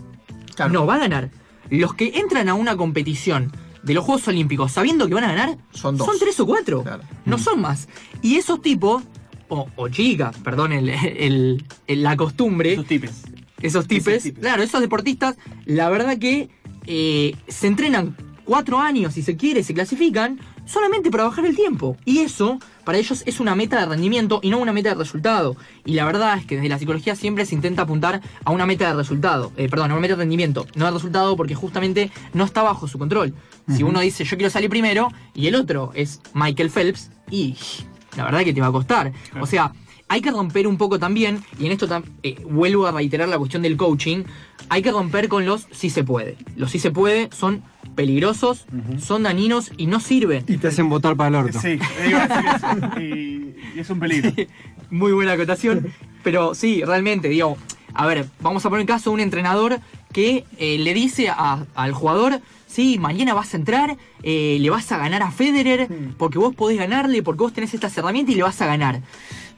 Claro. 0.55 0.73
No 0.73 0.85
va 0.85 0.97
a 0.97 0.99
ganar. 0.99 1.31
Los 1.71 1.95
que 1.95 2.13
entran 2.19 2.51
a 2.51 2.55
una 2.55 2.77
competición 2.77 3.53
de 3.83 3.95
los 3.95 4.05
Juegos 4.05 4.27
Olímpicos 4.29 4.73
sabiendo 4.73 5.07
que 5.09 5.15
van 5.15 5.25
a 5.25 5.29
ganar 5.35 5.57
Son 5.73 5.97
dos. 5.97 6.09
tres 6.19 6.39
o 6.41 6.47
cuatro. 6.47 6.83
Claro. 6.83 7.03
No 7.25 7.39
son 7.39 7.61
más. 7.61 7.89
Y 8.23 8.37
esos 8.37 8.61
tipos 8.63 9.03
o, 9.49 9.67
o 9.77 9.89
chicas, 9.89 10.37
perdón 10.45 10.73
el- 10.73 10.89
el- 10.91 11.65
el- 11.87 12.03
la 12.03 12.17
costumbre, 12.17 12.75
Esos 12.75 12.87
tipes. 12.87 13.23
esos 13.61 13.87
tipes, 13.89 14.07
Esos 14.09 14.23
tipes. 14.25 14.41
claro, 14.41 14.63
esos 14.63 14.81
deportistas, 14.81 15.37
la 15.65 15.89
verdad 15.91 16.19
que 16.19 16.49
eh, 16.87 17.35
se 17.49 17.67
entrenan 17.67 18.17
cuatro 18.45 18.79
años, 18.79 19.15
si 19.15 19.23
se 19.23 19.37
quiere, 19.37 19.63
se 19.63 19.75
clasifican, 19.75 20.41
solamente 20.67 21.11
para 21.11 21.25
bajar 21.25 21.47
el 21.47 21.55
tiempo. 21.57 21.97
Y 22.05 22.19
eso, 22.21 22.59
para 22.91 22.99
ellos, 22.99 23.23
es 23.25 23.39
una 23.39 23.55
meta 23.55 23.79
de 23.79 23.87
rendimiento 23.87 24.41
y 24.43 24.51
no 24.51 24.59
una 24.59 24.73
meta 24.73 24.89
de 24.89 24.97
resultado. 24.97 25.55
Y 25.85 25.93
la 25.93 26.05
verdad 26.05 26.37
es 26.39 26.45
que 26.45 26.57
desde 26.57 26.69
la 26.69 26.77
psicología 26.77 27.15
siempre 27.15 27.47
se 27.47 27.55
intenta 27.55 27.83
apuntar 27.83 28.21
a 28.45 28.51
una 28.51 28.67
meta 28.67 28.89
de 28.89 28.95
resultado, 28.95 29.53
eh, 29.57 29.69
perdón, 29.69 29.93
a 29.93 29.95
una 29.95 30.01
meta 30.01 30.15
de 30.15 30.23
rendimiento, 30.23 30.67
no 30.75 30.87
de 30.87 30.91
resultado 30.91 31.37
porque 31.37 31.55
justamente 31.55 32.11
no 32.35 32.43
está 32.43 32.63
bajo 32.63 32.89
su 32.89 32.99
control. 32.99 33.33
Si 33.69 33.85
uno 33.85 34.01
dice 34.01 34.25
yo 34.25 34.37
quiero 34.37 34.51
salir 34.51 34.69
primero 34.69 35.07
y 35.37 35.47
el 35.47 35.55
otro 35.55 35.93
es 35.95 36.21
Michael 36.35 36.69
Phelps, 36.69 37.13
y 37.31 37.55
la 38.17 38.25
verdad 38.25 38.41
que 38.41 38.53
te 38.53 38.61
va 38.61 38.67
a 38.67 38.73
costar. 38.73 39.13
O 39.41 39.47
sea, 39.47 39.73
hay 40.09 40.21
que 40.21 40.33
romper 40.33 40.67
un 40.67 40.77
poco 40.77 40.99
también, 40.99 41.45
y 41.61 41.67
en 41.67 41.71
esto 41.71 41.87
eh, 42.25 42.43
vuelvo 42.45 42.89
a 42.89 42.91
reiterar 42.91 43.29
la 43.29 43.39
cuestión 43.39 43.63
del 43.63 43.77
coaching, 43.77 44.25
hay 44.71 44.81
que 44.83 44.91
romper 44.91 45.29
con 45.29 45.45
los 45.45 45.67
sí 45.73 45.91
se 45.91 46.03
puede. 46.05 46.37
Los 46.57 46.71
sí 46.71 46.79
se 46.79 46.91
puede 46.91 47.29
son 47.33 47.63
peligrosos, 47.95 48.65
son 48.99 49.25
dañinos 49.25 49.73
y 49.77 49.87
no 49.87 50.01
sirven. 50.01 50.45
Y 50.49 50.57
te 50.57 50.69
hacen 50.69 50.89
votar 50.89 51.17
para 51.17 51.29
el 51.29 51.35
orto. 51.47 51.61
Sí, 51.61 51.79
iba 52.09 52.23
a 52.25 52.29
decir 52.29 52.51
eso. 52.57 53.01
Y, 53.01 53.55
y 53.77 53.81
es 53.81 53.91
un 53.91 54.01
peligro. 54.01 54.33
Muy 54.91 55.13
buena 55.13 55.33
acotación. 55.33 55.89
Pero 56.23 56.55
sí, 56.55 56.83
realmente, 56.85 57.29
digo, 57.29 57.57
a 57.95 58.07
ver, 58.07 58.27
vamos 58.41 58.65
a 58.65 58.71
poner 58.71 58.83
el 58.83 58.87
caso 58.87 59.11
de 59.11 59.15
un 59.15 59.21
entrenador 59.21 59.81
que 60.13 60.45
eh, 60.59 60.79
le 60.79 60.95
dice 60.95 61.29
a- 61.29 61.67
al 61.75 61.93
jugador, 61.93 62.41
sí, 62.67 62.99
mañana 62.99 63.35
vas 63.35 63.55
a 63.55 63.57
entrar, 63.57 63.97
eh, 64.23 64.57
le 64.61 64.71
vas 64.71 64.91
a 64.93 64.99
ganar 64.99 65.23
a 65.23 65.31
Federer, 65.31 65.89
porque 66.19 66.39
vos 66.39 66.55
podés 66.55 66.79
ganarle, 66.79 67.23
porque 67.23 67.43
vos 67.43 67.53
tenés 67.53 67.75
estas 67.75 67.97
herramientas 67.99 68.33
y 68.35 68.37
le 68.37 68.43
vas 68.45 68.61
a 68.61 68.67
ganar. 68.67 69.01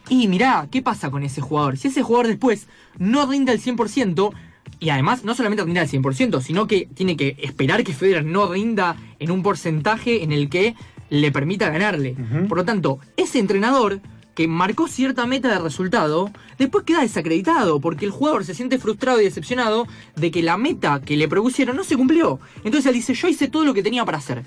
Y 0.08 0.28
mirá, 0.28 0.66
¿qué 0.70 0.82
pasa 0.82 1.10
con 1.10 1.22
ese 1.22 1.40
jugador? 1.40 1.76
Si 1.76 1.88
ese 1.88 2.02
jugador 2.02 2.26
después 2.28 2.66
no 2.98 3.26
rinde 3.26 3.52
al 3.52 3.60
100%, 3.60 4.32
y 4.82 4.90
además 4.90 5.22
no 5.22 5.36
solamente 5.36 5.62
rinde 5.62 5.78
al 5.78 5.88
100%, 5.88 6.40
sino 6.40 6.66
que 6.66 6.88
tiene 6.92 7.16
que 7.16 7.36
esperar 7.38 7.84
que 7.84 7.94
Federer 7.94 8.24
no 8.24 8.52
rinda 8.52 8.96
en 9.20 9.30
un 9.30 9.40
porcentaje 9.44 10.24
en 10.24 10.32
el 10.32 10.48
que 10.48 10.74
le 11.08 11.30
permita 11.30 11.70
ganarle. 11.70 12.16
Por 12.48 12.58
lo 12.58 12.64
tanto, 12.64 12.98
ese 13.16 13.38
entrenador 13.38 14.00
que 14.34 14.48
marcó 14.48 14.88
cierta 14.88 15.24
meta 15.24 15.50
de 15.50 15.60
resultado, 15.60 16.32
después 16.58 16.84
queda 16.84 17.02
desacreditado, 17.02 17.80
porque 17.80 18.06
el 18.06 18.10
jugador 18.10 18.44
se 18.44 18.54
siente 18.54 18.78
frustrado 18.78 19.20
y 19.20 19.24
decepcionado 19.24 19.86
de 20.16 20.32
que 20.32 20.42
la 20.42 20.56
meta 20.56 21.00
que 21.00 21.16
le 21.16 21.28
propusieron 21.28 21.76
no 21.76 21.84
se 21.84 21.96
cumplió. 21.96 22.40
Entonces 22.64 22.86
él 22.86 22.94
dice, 22.94 23.14
yo 23.14 23.28
hice 23.28 23.46
todo 23.46 23.64
lo 23.64 23.74
que 23.74 23.84
tenía 23.84 24.04
para 24.04 24.18
hacer. 24.18 24.42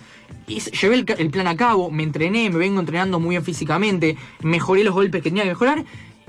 Llevé 0.47 1.05
el 1.17 1.29
plan 1.29 1.47
a 1.47 1.55
cabo, 1.55 1.91
me 1.91 2.03
entrené, 2.03 2.49
me 2.49 2.57
vengo 2.57 2.81
entrenando 2.81 3.21
muy 3.21 3.31
bien 3.31 3.43
físicamente, 3.43 4.17
mejoré 4.41 4.83
los 4.83 4.93
golpes 4.93 5.21
que 5.21 5.29
tenía 5.29 5.43
que 5.43 5.49
mejorar, 5.49 5.85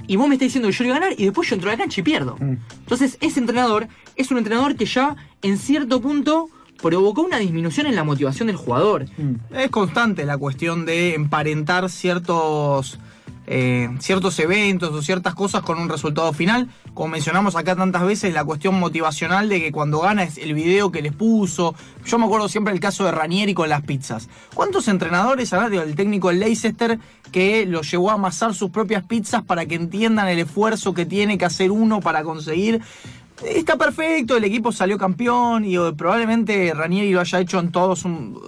y 0.06 0.16
vos 0.16 0.28
me 0.28 0.34
estás 0.34 0.46
diciendo 0.46 0.68
que 0.68 0.74
yo 0.74 0.84
iba 0.84 0.96
a 0.96 1.00
ganar 1.00 1.14
y 1.18 1.24
después 1.24 1.48
yo 1.48 1.54
entro 1.54 1.70
a 1.70 1.74
la 1.74 1.78
cancha 1.78 2.00
y 2.00 2.04
pierdo. 2.04 2.36
Entonces 2.40 3.18
ese 3.20 3.40
entrenador 3.40 3.88
es 4.16 4.30
un 4.30 4.38
entrenador 4.38 4.76
que 4.76 4.86
ya 4.86 5.16
en 5.42 5.58
cierto 5.58 6.00
punto 6.00 6.48
provocó 6.82 7.22
una 7.22 7.38
disminución 7.38 7.86
en 7.86 7.96
la 7.96 8.04
motivación 8.04 8.48
del 8.48 8.56
jugador. 8.56 9.06
Es 9.52 9.70
constante 9.70 10.24
la 10.24 10.38
cuestión 10.38 10.84
de 10.86 11.14
emparentar 11.14 11.88
ciertos, 11.90 12.98
eh, 13.46 13.88
ciertos 14.00 14.38
eventos 14.38 14.90
o 14.90 15.02
ciertas 15.02 15.34
cosas 15.34 15.62
con 15.62 15.78
un 15.78 15.88
resultado 15.88 16.32
final. 16.32 16.68
Como 16.94 17.08
mencionamos 17.08 17.56
acá 17.56 17.76
tantas 17.76 18.04
veces, 18.04 18.34
la 18.34 18.44
cuestión 18.44 18.78
motivacional 18.78 19.48
de 19.48 19.60
que 19.60 19.72
cuando 19.72 20.00
gana 20.00 20.24
es 20.24 20.38
el 20.38 20.54
video 20.54 20.90
que 20.90 21.02
les 21.02 21.12
puso. 21.12 21.74
Yo 22.04 22.18
me 22.18 22.26
acuerdo 22.26 22.48
siempre 22.48 22.74
el 22.74 22.80
caso 22.80 23.04
de 23.04 23.12
Ranieri 23.12 23.54
con 23.54 23.68
las 23.68 23.82
pizzas. 23.82 24.28
¿Cuántos 24.54 24.88
entrenadores, 24.88 25.52
ahora 25.52 25.82
el 25.82 25.94
técnico 25.94 26.32
Leicester, 26.32 26.98
que 27.32 27.66
lo 27.66 27.82
llevó 27.82 28.10
a 28.10 28.14
amasar 28.14 28.54
sus 28.54 28.70
propias 28.70 29.04
pizzas 29.04 29.42
para 29.42 29.66
que 29.66 29.74
entiendan 29.74 30.28
el 30.28 30.38
esfuerzo 30.38 30.94
que 30.94 31.06
tiene 31.06 31.38
que 31.38 31.44
hacer 31.44 31.70
uno 31.70 32.00
para 32.00 32.24
conseguir 32.24 32.82
Está 33.44 33.76
perfecto, 33.76 34.36
el 34.36 34.44
equipo 34.44 34.72
salió 34.72 34.96
campeón 34.96 35.66
y 35.66 35.76
eh, 35.76 35.92
probablemente 35.94 36.72
Ranieri 36.74 37.12
lo 37.12 37.20
haya 37.20 37.40
hecho 37.40 37.58
en 37.58 37.70
todos 37.70 38.04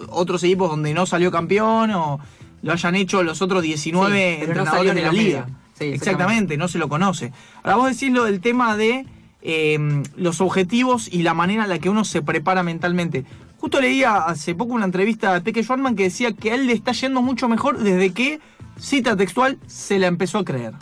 otros 0.08 0.42
equipos 0.44 0.70
donde 0.70 0.94
no 0.94 1.04
salió 1.04 1.30
campeón 1.30 1.90
o 1.90 2.20
lo 2.68 2.74
hayan 2.74 2.94
hecho 2.94 3.22
los 3.24 3.42
otros 3.42 3.62
19 3.62 4.14
Sí, 4.14 4.36
no 4.38 4.44
entrenadores 4.44 4.72
salió 4.78 4.94
de 4.94 5.00
en 5.00 5.06
la 5.06 5.12
liga. 5.12 5.46
Sí, 5.78 5.84
exactamente, 5.86 6.56
no 6.56 6.68
se 6.68 6.78
lo 6.78 6.88
conoce. 6.88 7.32
Ahora 7.62 7.76
vos 7.76 7.90
decís 7.90 8.12
lo 8.12 8.24
del 8.24 8.40
tema 8.40 8.76
de 8.76 9.06
eh, 9.42 9.78
los 10.16 10.40
objetivos 10.40 11.08
y 11.12 11.22
la 11.22 11.34
manera 11.34 11.62
en 11.64 11.68
la 11.70 11.78
que 11.78 11.88
uno 11.88 12.04
se 12.04 12.20
prepara 12.22 12.62
mentalmente. 12.62 13.24
Justo 13.58 13.80
leía 13.80 14.16
hace 14.18 14.54
poco 14.54 14.74
una 14.74 14.84
entrevista 14.84 15.32
de 15.34 15.40
Peque 15.40 15.62
Schwarman 15.62 15.96
que 15.96 16.04
decía 16.04 16.32
que 16.32 16.50
a 16.52 16.54
él 16.54 16.66
le 16.66 16.72
está 16.72 16.92
yendo 16.92 17.22
mucho 17.22 17.48
mejor 17.48 17.78
desde 17.78 18.12
que, 18.12 18.40
cita 18.78 19.16
textual, 19.16 19.58
se 19.66 19.98
la 19.98 20.06
empezó 20.08 20.38
a 20.38 20.44
creer. 20.44 20.74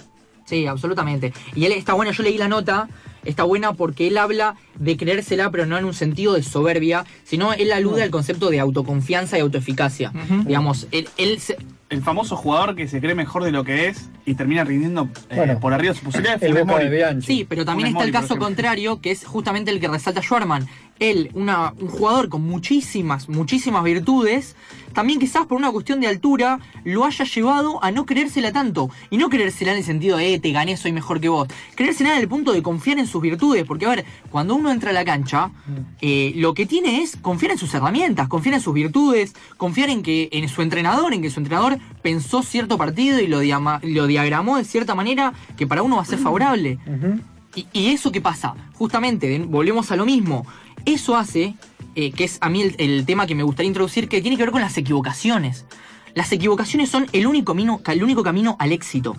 Sí, 0.45 0.67
absolutamente. 0.67 1.33
Y 1.55 1.65
él 1.65 1.73
está 1.73 1.93
buena, 1.95 2.13
yo 2.13 2.23
leí 2.23 2.39
la 2.39 2.49
nota, 2.49 2.89
está 3.25 3.43
buena 3.43 3.73
porque 3.73 4.07
él 4.09 4.17
habla 4.17 4.55
de 4.79 4.97
creérsela, 4.97 5.51
pero 5.51 5.67
no 5.67 5.77
en 5.77 5.85
un 5.85 5.95
sentido 5.95 6.35
de 6.35 6.43
soberbia, 6.43 7.05
sino 7.25 7.53
él 7.53 7.73
alude 7.73 8.03
al 8.03 8.11
concepto 8.11 8.49
de 8.51 8.61
autoconfianza 8.61 9.37
y 9.37 9.41
autoeficacia. 9.41 10.13
Digamos, 10.47 10.87
él, 10.93 11.09
él 11.17 11.41
se- 11.41 11.57
El 11.89 12.03
famoso 12.03 12.37
jugador 12.37 12.75
que 12.75 12.89
se 12.89 13.01
cree 13.01 13.15
mejor 13.15 13.45
de 13.45 13.53
lo 13.53 13.63
que 13.63 13.89
es 13.89 14.11
y 14.25 14.35
termina 14.35 14.65
rindiendo 14.65 15.09
eh, 15.31 15.37
Bueno, 15.37 15.61
por 15.61 15.73
arriba 15.73 15.93
de 15.93 15.99
sus 15.99 16.05
posibilidades. 16.05 16.43
El 16.43 16.57
Funes 16.57 16.91
de. 16.91 17.23
Sí, 17.23 17.47
pero 17.49 17.65
también 17.65 17.91
Funes 17.91 18.03
está 18.03 18.05
el 18.05 18.13
Mori, 18.13 18.27
caso 18.29 18.39
contrario, 18.39 19.01
que 19.01 19.13
es 19.13 19.25
justamente 19.25 19.71
el 19.71 19.79
que 19.79 19.87
resalta 19.87 20.21
Schwarman. 20.21 20.67
Él, 20.99 21.31
una, 21.35 21.75
un 21.79 21.89
jugador 21.89 22.29
con 22.29 22.43
muchísimas, 22.43 23.29
muchísimas 23.29 23.85
virtudes, 23.85 24.57
también 24.95 25.19
quizás 25.21 25.45
por 25.47 25.59
una 25.59 25.71
cuestión 25.71 26.01
de 26.01 26.07
altura, 26.07 26.59
lo 26.85 27.05
haya 27.05 27.25
llevado 27.27 27.85
a 27.85 27.91
no 27.91 28.07
creérsela 28.07 28.51
tanto. 28.51 28.89
Y 29.11 29.19
no 29.19 29.29
creérsela 29.29 29.73
en 29.73 29.79
el 29.79 29.85
sentido 29.85 30.17
de, 30.17 30.33
eh, 30.35 30.41
te 30.41 30.53
gané, 30.53 30.75
soy 30.79 30.93
mejor 30.93 31.21
que 31.21 31.29
vos. 31.29 31.49
Creérsela 31.75 32.15
en 32.15 32.21
el 32.23 32.29
punto 32.29 32.53
de 32.55 32.63
confiar 32.63 32.99
en 32.99 33.07
sus 33.07 33.21
virtudes. 33.21 33.65
Porque, 33.67 33.85
a 33.85 33.91
ver, 33.91 34.05
cuando 34.31 34.55
uno 34.55 34.71
entra 34.71 34.89
a 34.91 34.93
la 34.95 35.05
cancha, 35.05 35.51
eh, 36.01 36.33
lo 36.37 36.55
que 36.55 36.65
tiene 36.65 37.03
es 37.03 37.17
confiar 37.17 37.53
en 37.53 37.59
sus 37.59 37.75
herramientas, 37.75 38.27
confiar 38.29 38.55
en 38.55 38.63
sus 38.63 38.73
virtudes, 38.73 39.35
confiar 39.59 39.91
en 39.91 40.03
que 40.03 40.31
en 40.33 40.49
su 40.49 40.63
entrenador, 40.63 41.13
en 41.13 41.21
que 41.21 41.29
su 41.29 41.41
entrenador 41.41 41.79
pensó 42.01 42.43
cierto 42.43 42.79
partido 42.79 43.21
y 43.21 43.27
lo, 43.27 43.41
diama- 43.41 43.81
lo 43.83 44.07
diagramó 44.07 44.57
de 44.57 44.65
cierta 44.65 44.95
manera 44.95 45.35
que 45.59 45.67
para 45.67 45.83
uno 45.83 45.97
va 45.97 46.03
a 46.03 46.07
ser 46.07 46.19
favorable. 46.19 46.79
Y, 47.55 47.67
y 47.73 47.87
eso 47.89 48.13
qué 48.13 48.21
pasa? 48.21 48.55
Justamente, 48.75 49.39
volvemos 49.47 49.91
a 49.91 49.97
lo 49.97 50.05
mismo. 50.07 50.47
Eso 50.87 51.17
hace, 51.17 51.55
eh, 51.95 52.13
que 52.13 52.25
es 52.25 52.39
a 52.41 52.49
mí 52.49 52.63
el, 52.63 52.75
el 52.79 53.05
tema 53.05 53.27
que 53.27 53.35
me 53.35 53.43
gustaría 53.43 53.69
introducir, 53.69 54.09
que 54.09 54.23
tiene 54.23 54.39
que 54.39 54.45
ver 54.45 54.53
con 54.53 54.63
las 54.63 54.79
equivocaciones. 54.79 55.67
Las 56.17 56.33
equivocaciones 56.33 56.89
son 56.89 57.07
el 57.13 57.27
único, 57.27 57.53
camino, 57.53 57.83
el 57.87 58.03
único 58.03 58.23
camino 58.23 58.57
al 58.59 58.73
éxito. 58.73 59.15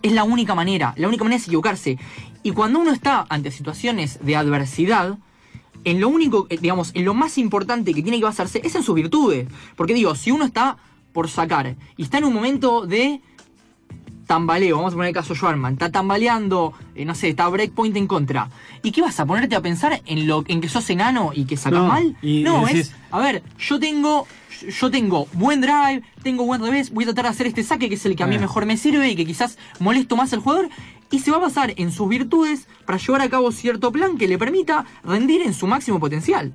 Es 0.00 0.12
la 0.12 0.24
única 0.24 0.54
manera. 0.54 0.94
La 0.96 1.06
única 1.06 1.22
manera 1.22 1.38
es 1.38 1.46
equivocarse. 1.46 1.98
Y 2.42 2.52
cuando 2.52 2.78
uno 2.78 2.90
está 2.90 3.26
ante 3.28 3.50
situaciones 3.50 4.18
de 4.22 4.34
adversidad, 4.34 5.18
en 5.84 6.00
lo 6.00 6.08
único, 6.08 6.46
eh, 6.48 6.56
digamos, 6.58 6.92
en 6.94 7.04
lo 7.04 7.12
más 7.12 7.36
importante 7.36 7.92
que 7.92 8.02
tiene 8.02 8.18
que 8.18 8.24
basarse 8.24 8.62
es 8.64 8.74
en 8.74 8.82
sus 8.82 8.94
virtudes. 8.94 9.46
Porque 9.76 9.92
digo, 9.92 10.14
si 10.14 10.30
uno 10.30 10.46
está 10.46 10.78
por 11.12 11.28
sacar 11.28 11.76
y 11.98 12.02
está 12.02 12.16
en 12.16 12.24
un 12.24 12.32
momento 12.32 12.86
de 12.86 13.20
tambaleo, 14.28 14.76
vamos 14.76 14.92
a 14.92 14.96
poner 14.96 15.08
el 15.08 15.14
caso 15.14 15.34
Schwarman, 15.34 15.72
está 15.72 15.90
tambaleando, 15.90 16.74
eh, 16.94 17.04
no 17.04 17.16
sé, 17.16 17.30
está 17.30 17.48
breakpoint 17.48 17.96
en 17.96 18.06
contra. 18.06 18.48
¿Y 18.84 18.92
qué 18.92 19.00
vas 19.02 19.18
a 19.18 19.26
ponerte 19.26 19.56
a 19.56 19.60
pensar 19.62 20.00
en 20.06 20.26
lo 20.28 20.44
en 20.46 20.60
que 20.60 20.68
sos 20.68 20.88
enano 20.90 21.32
y 21.34 21.46
que 21.46 21.56
sacas 21.56 21.80
No, 21.80 21.88
mal? 21.88 22.16
y- 22.22 22.42
no, 22.44 22.62
y 22.62 22.66
decís- 22.66 22.80
es, 22.80 22.94
a 23.10 23.18
ver, 23.18 23.42
yo 23.58 23.80
tengo 23.80 24.26
yo 24.80 24.90
tengo 24.90 25.26
buen 25.34 25.60
drive, 25.60 26.02
tengo 26.24 26.44
buen 26.44 26.60
revés, 26.60 26.90
voy 26.92 27.04
a 27.04 27.06
tratar 27.08 27.26
de 27.26 27.30
hacer 27.30 27.46
este 27.46 27.62
saque 27.62 27.88
que 27.88 27.94
es 27.94 28.04
el 28.06 28.16
que 28.16 28.24
a 28.24 28.26
mí 28.26 28.34
Eh. 28.36 28.40
mejor 28.40 28.66
me 28.66 28.76
sirve 28.76 29.08
y 29.08 29.14
que 29.16 29.24
quizás 29.24 29.56
molesto 29.78 30.16
más 30.16 30.32
al 30.32 30.40
jugador 30.40 30.68
y 31.12 31.20
se 31.20 31.30
va 31.30 31.36
a 31.38 31.40
basar 31.40 31.72
en 31.76 31.90
sus 31.92 32.08
virtudes 32.08 32.66
para 32.84 32.98
llevar 32.98 33.22
a 33.22 33.28
cabo 33.30 33.50
cierto 33.52 33.92
plan 33.92 34.18
que 34.18 34.26
le 34.28 34.36
permita 34.36 34.84
rendir 35.04 35.42
en 35.42 35.54
su 35.54 35.66
máximo 35.68 36.00
potencial. 36.00 36.52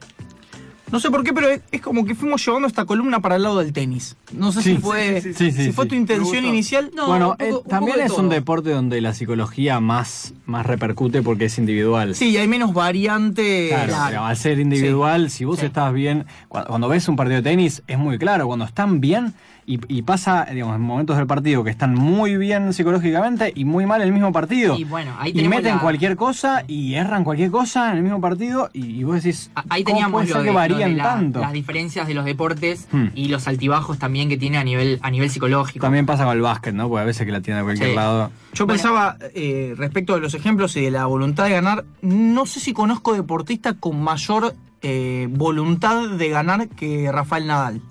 No 0.93 0.99
sé 0.99 1.09
por 1.09 1.23
qué, 1.23 1.33
pero 1.33 1.49
es, 1.49 1.61
es 1.71 1.81
como 1.81 2.05
que 2.05 2.13
fuimos 2.13 2.45
llevando 2.45 2.67
esta 2.67 2.85
columna 2.85 3.19
para 3.19 3.35
el 3.37 3.41
lado 3.43 3.57
del 3.57 3.73
tenis. 3.73 4.15
No 4.31 4.51
sé 4.51 4.61
Sí, 4.61 4.75
si 4.75 4.77
fue, 4.81 5.21
sí, 5.21 5.33
sí, 5.33 5.51
sí, 5.51 5.63
si 5.65 5.71
fue 5.71 5.85
sí. 5.85 5.89
tu 5.89 5.95
intención 5.95 6.45
inicial. 6.45 6.91
No, 6.95 7.07
bueno, 7.07 7.31
un 7.31 7.37
poco- 7.37 7.43
eh, 7.43 7.53
un 7.63 7.63
también 7.67 7.97
de 7.97 8.03
es 8.05 8.11
un 8.11 8.29
deporte 8.29 8.69
donde 8.69 9.01
la 9.01 9.15
psicología 9.15 9.79
más, 9.79 10.35
más 10.45 10.65
repercute 10.67 11.23
porque 11.23 11.45
es 11.45 11.57
individual. 11.57 12.13
Sí, 12.13 12.37
hay 12.37 12.47
menos 12.47 12.73
variantes. 12.73 13.69
Claro, 13.69 13.87
Claro. 13.87 14.05
pero 14.09 14.25
al 14.25 14.37
ser 14.37 14.59
individual, 14.59 15.31
si 15.31 15.45
vos 15.45 15.59
Sí. 15.59 15.65
estás 15.65 15.91
bien, 15.93 16.25
cuando, 16.47 16.69
cuando 16.69 16.87
ves 16.89 17.07
un 17.07 17.15
partido 17.15 17.37
de 17.41 17.49
tenis, 17.49 17.81
es 17.87 17.97
muy 17.97 18.19
claro, 18.19 18.45
cuando 18.45 18.65
están 18.65 19.01
bien 19.01 19.33
y, 19.65 19.79
y 19.87 20.01
pasa, 20.01 20.45
digamos, 20.51 20.75
en 20.75 20.81
momentos 20.81 21.17
del 21.17 21.27
partido 21.27 21.63
que 21.63 21.69
están 21.69 21.93
muy 21.95 22.37
bien 22.37 22.73
psicológicamente 22.73 23.51
y 23.55 23.65
muy 23.65 23.85
mal 23.85 24.01
en 24.01 24.07
el 24.07 24.13
mismo 24.13 24.31
partido. 24.31 24.77
Y 24.77 24.83
bueno, 24.83 25.11
ahí 25.19 25.31
y 25.33 25.47
meten 25.47 25.75
la- 25.75 25.81
cualquier 25.81 26.15
cosa 26.15 26.63
y 26.67 26.95
erran 26.95 27.23
cualquier 27.23 27.51
cosa 27.51 27.91
en 27.91 27.97
el 27.97 28.03
mismo 28.03 28.19
partido 28.21 28.69
y, 28.73 28.85
y 28.85 29.03
vos 29.03 29.15
decís, 29.23 29.51
A- 29.55 29.63
Ahí 29.69 29.83
¿cómo 29.83 29.95
teníamos 29.95 30.11
puede 30.23 30.27
lo 30.27 30.33
ser 30.33 30.41
de, 30.41 30.47
que 30.49 30.53
lo 30.53 30.59
de 30.59 30.67
varían 30.73 30.97
la- 30.97 31.03
tanto? 31.03 31.39
las 31.39 31.53
diferencias 31.53 32.07
de 32.07 32.13
los 32.13 32.25
deportes 32.25 32.87
Hmm. 32.91 33.07
y 33.15 33.27
los 33.29 33.47
altibajos 33.47 33.97
también 33.99 34.29
que 34.29 34.37
tiene 34.37 34.57
a 34.57 34.63
nivel, 34.63 34.99
a 35.01 35.09
nivel 35.11 35.29
psicológico. 35.29 35.83
También 35.85 36.05
pasa 36.05 36.23
con 36.25 36.33
el 36.35 36.41
básquet, 36.41 36.73
¿no? 36.73 36.89
Porque 36.89 37.01
a 37.01 37.05
veces 37.05 37.25
que 37.25 37.31
la 37.31 37.41
tiene 37.41 37.59
a 37.59 37.63
cualquier 37.63 37.89
Sí. 37.89 37.95
lado. 37.95 38.31
Yo 38.53 38.65
Bueno. 38.65 38.77
pensaba, 38.81 39.17
eh, 39.33 39.73
respecto 39.77 40.13
de 40.13 40.19
los 40.21 40.33
ejemplos 40.33 40.75
y 40.75 40.81
de 40.81 40.91
la 40.91 41.05
voluntad 41.05 41.45
de 41.45 41.51
ganar, 41.51 41.85
no 42.01 42.45
sé 42.45 42.59
si 42.59 42.73
conozco 42.73 43.13
deportistas 43.13 43.75
con 43.79 44.01
mayor 44.01 44.55
eh, 44.85 45.27
voluntad 45.31 46.09
de 46.09 46.27
ganar 46.29 46.67
que 46.67 47.09
Rafael 47.09 47.47
Nadal. 47.47 47.81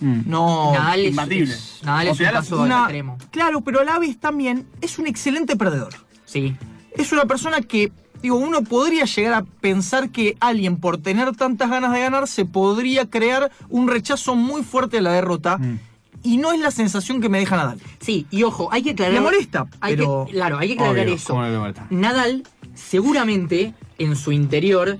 Mm. 0.00 0.20
No. 0.26 0.72
Nadal 0.72 1.00
es, 1.00 1.10
imbatible. 1.10 1.54
es- 1.54 1.80
Nadal 1.84 2.06
O 2.08 2.10
es 2.12 2.12
un 2.12 2.18
sea, 2.18 2.32
caso 2.32 2.60
una- 2.62 2.80
extremo. 2.82 3.18
Claro, 3.30 3.60
pero 3.62 3.80
a 3.80 3.84
la 3.84 3.98
vez 3.98 4.18
también 4.18 4.66
es 4.80 4.98
un 4.98 5.06
excelente 5.06 5.56
perdedor. 5.56 5.94
Sí. 6.24 6.56
Es 6.96 7.12
una 7.12 7.24
persona 7.24 7.60
que, 7.62 7.92
digo, 8.22 8.36
uno 8.36 8.62
podría 8.62 9.04
llegar 9.04 9.34
a 9.34 9.42
pensar 9.42 10.10
que 10.10 10.36
alguien 10.40 10.76
por 10.76 10.98
tener 10.98 11.34
tantas 11.36 11.70
ganas 11.70 11.92
de 11.92 12.00
ganar 12.00 12.26
se 12.28 12.44
podría 12.44 13.06
crear 13.08 13.50
un 13.68 13.88
rechazo 13.88 14.34
muy 14.34 14.62
fuerte 14.62 14.98
a 14.98 15.02
la 15.02 15.12
derrota. 15.12 15.58
Mm. 15.58 15.78
Y 16.24 16.36
no 16.38 16.50
es 16.52 16.58
la 16.58 16.72
sensación 16.72 17.20
que 17.20 17.28
me 17.28 17.38
deja 17.38 17.56
Nadal. 17.56 17.80
Sí, 18.00 18.26
y 18.30 18.42
ojo, 18.42 18.68
hay 18.72 18.82
que 18.82 18.90
aclarar. 18.90 19.14
Me 19.14 19.20
molesta, 19.20 19.66
hay 19.80 19.94
pero- 19.96 20.24
que, 20.26 20.32
claro, 20.32 20.58
hay 20.58 20.68
que 20.68 20.74
aclarar 20.74 21.04
Obvio, 21.06 21.14
eso. 21.14 21.40
Nadal, 21.90 22.42
seguramente 22.74 23.74
en 23.98 24.16
su 24.16 24.32
interior 24.32 24.98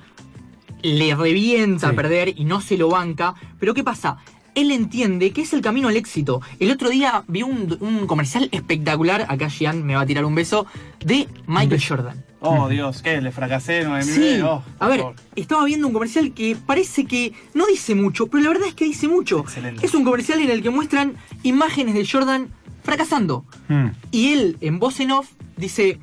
le 0.83 1.15
revienta 1.17 1.89
Sí. 1.89 1.93
a 1.93 1.97
perder 1.97 2.35
y 2.39 2.45
no 2.45 2.61
se 2.61 2.77
lo 2.77 2.89
banca. 2.91 3.35
Pero 3.59 3.75
¿qué 3.75 3.83
pasa? 3.83 4.19
Él 4.59 4.73
entiende 4.73 5.31
que 5.31 5.43
es 5.43 5.53
el 5.53 5.61
camino 5.61 5.87
al 5.87 5.97
éxito. 5.97 6.43
El 6.59 6.73
otro 6.73 6.91
día 6.91 7.23
vi 7.29 7.45
un, 7.45 7.77
un 7.79 8.09
comercial 8.09 8.49
espectacular, 8.51 9.25
acá 9.29 9.49
Gian 9.49 9.85
me 9.87 9.95
va 9.95 10.01
a 10.01 10.07
tirar 10.07 10.25
un 10.25 10.35
beso, 10.35 10.67
de 10.99 11.29
Michael 11.47 11.81
Jordan. 11.81 12.25
Oh, 12.41 12.69
Dios, 12.69 13.01
¿qué? 13.01 13.21
Le 13.21 13.31
fracasé 13.31 13.85
9000 13.85 14.15
Sí. 14.15 14.41
Oh, 14.43 14.65
a 14.81 14.89
ver, 14.89 14.99
favor. 15.01 15.15
estaba 15.37 15.65
viendo 15.65 15.87
un 15.87 15.93
comercial 15.93 16.33
que 16.35 16.57
parece 16.57 17.05
que 17.05 17.35
no 17.55 17.67
dice 17.67 17.95
mucho, 17.95 18.27
pero 18.27 18.43
la 18.43 18.49
verdad 18.51 18.67
es 18.67 18.75
que 18.75 18.85
dice 18.85 19.07
mucho. 19.07 19.41
Excelente. 19.41 19.87
Es 19.87 19.95
un 19.95 20.03
comercial 20.03 20.41
en 20.41 20.51
el 20.51 20.61
que 20.61 20.71
muestran 20.71 21.15
imágenes 21.45 21.95
de 21.95 22.05
Jordan 22.05 22.49
fracasando. 22.83 23.45
Mm. 23.69 23.87
Y 24.11 24.33
él, 24.33 24.57
en 24.61 24.81
voz 24.81 24.99
en 24.99 25.13
off, 25.13 25.29
dice, 25.57 26.01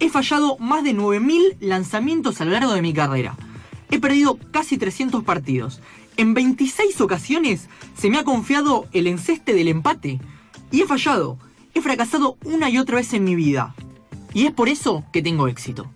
he 0.00 0.10
fallado 0.10 0.58
más 0.58 0.84
de 0.84 0.94
9.000 0.94 1.56
lanzamientos 1.60 2.42
a 2.42 2.44
lo 2.44 2.50
largo 2.50 2.74
de 2.74 2.82
mi 2.82 2.92
carrera. 2.92 3.36
He 3.90 3.98
perdido 4.00 4.38
casi 4.50 4.76
300 4.76 5.24
partidos. 5.24 5.80
En 6.16 6.34
26 6.34 7.00
ocasiones 7.00 7.68
se 7.96 8.08
me 8.10 8.18
ha 8.18 8.24
confiado 8.24 8.86
el 8.92 9.06
enceste 9.06 9.52
del 9.54 9.68
empate. 9.68 10.18
Y 10.70 10.82
he 10.82 10.86
fallado. 10.86 11.38
He 11.74 11.80
fracasado 11.82 12.36
una 12.44 12.70
y 12.70 12.78
otra 12.78 12.96
vez 12.96 13.12
en 13.12 13.24
mi 13.24 13.34
vida. 13.34 13.74
Y 14.32 14.46
es 14.46 14.52
por 14.52 14.68
eso 14.68 15.04
que 15.12 15.22
tengo 15.22 15.46
éxito. 15.48 15.90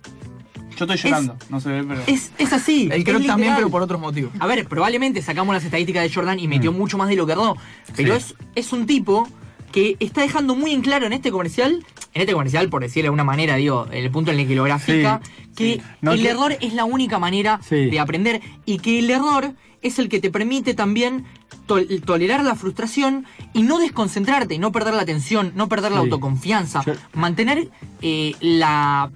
Yo 0.77 0.85
estoy 0.85 0.97
llorando, 0.97 1.37
no 1.49 1.59
se 1.59 1.69
ve, 1.69 1.83
pero. 1.83 2.01
Es, 2.07 2.31
es 2.39 2.53
así. 2.53 2.85
El 2.85 2.99
es 2.99 3.03
creo 3.03 3.17
también, 3.17 3.37
literal. 3.37 3.55
pero 3.57 3.69
por 3.69 3.81
otros 3.83 3.99
motivos. 4.01 4.31
A 4.39 4.47
ver, 4.47 4.67
probablemente 4.67 5.21
sacamos 5.21 5.53
las 5.53 5.63
estadísticas 5.63 6.03
de 6.03 6.11
Jordan 6.13 6.39
y 6.39 6.47
metió 6.47 6.71
mucho 6.71 6.97
más 6.97 7.07
de 7.09 7.15
lo 7.15 7.25
que 7.27 7.33
erró. 7.33 7.55
Pero 7.95 8.15
Sí. 8.19 8.33
es, 8.33 8.35
es 8.67 8.73
un 8.73 8.87
tipo 8.87 9.27
que 9.71 9.95
está 9.99 10.21
dejando 10.21 10.55
muy 10.55 10.71
en 10.71 10.81
claro 10.81 11.05
en 11.05 11.13
este 11.13 11.31
comercial, 11.31 11.85
en 12.13 12.21
este 12.21 12.33
comercial, 12.33 12.69
por 12.69 12.81
decirlo 12.81 13.03
de 13.03 13.07
alguna 13.07 13.23
manera, 13.23 13.55
digo, 13.55 13.87
el 13.91 14.09
punto 14.11 14.31
en 14.31 14.39
el 14.39 14.47
que 14.47 14.55
lo 14.55 14.63
grafica, 14.63 15.21
que 15.55 15.75
sí. 15.75 15.81
No, 16.01 16.11
el 16.11 16.21
que- 16.21 16.29
error 16.29 16.57
es 16.59 16.73
la 16.73 16.83
única 16.85 17.19
manera 17.19 17.59
Sí. 17.67 17.89
de 17.89 17.99
aprender 17.99 18.41
y 18.65 18.79
que 18.79 18.99
el 18.99 19.09
error 19.09 19.53
es 19.81 19.97
el 19.97 20.09
que 20.09 20.19
te 20.19 20.29
permite 20.29 20.73
también 20.73 21.23
tol- 21.67 22.03
tolerar 22.03 22.43
la 22.43 22.55
frustración 22.55 23.25
y 23.53 23.63
no 23.63 23.79
desconcentrarte, 23.79 24.53
y 24.55 24.59
no 24.59 24.71
perder 24.71 24.93
la 24.93 25.01
atención, 25.03 25.53
no 25.55 25.69
perder 25.69 25.91
la 25.93 25.99
autoconfianza, 25.99 26.83
mantener 27.13 27.69
eh, 28.01 28.35
la, 28.41 29.09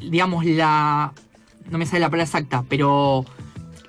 digamos, 0.00 0.44
la, 0.46 1.12
no 1.70 1.76
me 1.78 1.86
sale 1.86 2.00
la 2.00 2.06
palabra 2.06 2.24
exacta, 2.24 2.64
pero 2.68 3.24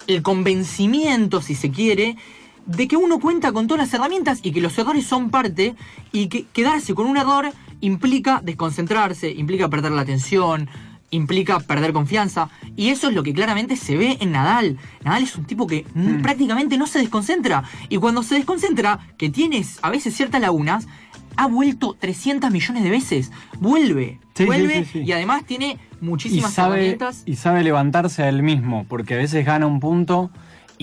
el 0.07 0.21
convencimiento, 0.23 1.41
si 1.41 1.55
se 1.55 1.71
quiere, 1.71 2.17
de 2.65 2.87
que 2.87 2.95
uno 2.97 3.19
cuenta 3.19 3.51
con 3.51 3.67
todas 3.67 3.85
las 3.87 3.93
herramientas 3.93 4.39
y 4.43 4.51
que 4.51 4.61
los 4.61 4.77
errores 4.77 5.05
son 5.05 5.29
parte 5.29 5.75
y 6.11 6.27
que 6.27 6.45
quedarse 6.53 6.93
con 6.93 7.05
un 7.07 7.17
error 7.17 7.51
implica 7.85 8.41
desconcentrarse, 8.43 9.29
implica 9.31 9.69
perder 9.69 9.91
la 9.91 10.01
atención, 10.01 10.69
implica 11.11 11.59
perder 11.59 11.93
confianza 11.93 12.49
y 12.75 12.89
eso 12.89 13.09
es 13.09 13.13
lo 13.13 13.21
que 13.23 13.33
claramente 13.33 13.75
se 13.75 13.95
ve 13.97 14.17
en 14.19 14.31
Nadal. 14.31 14.77
Nadal 15.03 15.23
es 15.23 15.35
un 15.35 15.45
tipo 15.45 15.67
que 15.67 15.85
n- 15.95 16.23
prácticamente 16.23 16.77
no 16.77 16.87
se 16.87 16.99
desconcentra 16.99 17.63
y 17.89 17.97
cuando 17.97 18.23
se 18.23 18.35
desconcentra, 18.35 18.99
que 19.17 19.29
tienes 19.29 19.77
a 19.83 19.89
veces 19.91 20.15
ciertas 20.15 20.41
lagunas, 20.41 20.87
ha 21.35 21.47
vuelto 21.47 21.95
300 21.99 22.51
millones 22.51 22.83
de 22.83 22.89
veces. 22.89 23.31
Vuelve, 23.59 24.19
Sí, 24.35 24.45
vuelve 24.45 24.85
sí, 24.85 24.89
sí. 24.93 24.99
y 25.01 25.11
además 25.11 25.43
tiene 25.45 25.77
y 26.01 26.05
muchísimas 26.05 26.53
sabe, 26.53 26.75
herramientas. 26.77 27.23
y 27.25 27.35
sabe 27.35 27.63
levantarse 27.63 28.23
a 28.23 28.29
él 28.29 28.41
mismo, 28.43 28.85
porque 28.87 29.13
a 29.13 29.17
veces 29.17 29.45
gana 29.45 29.67
un 29.67 29.79
punto 29.79 30.31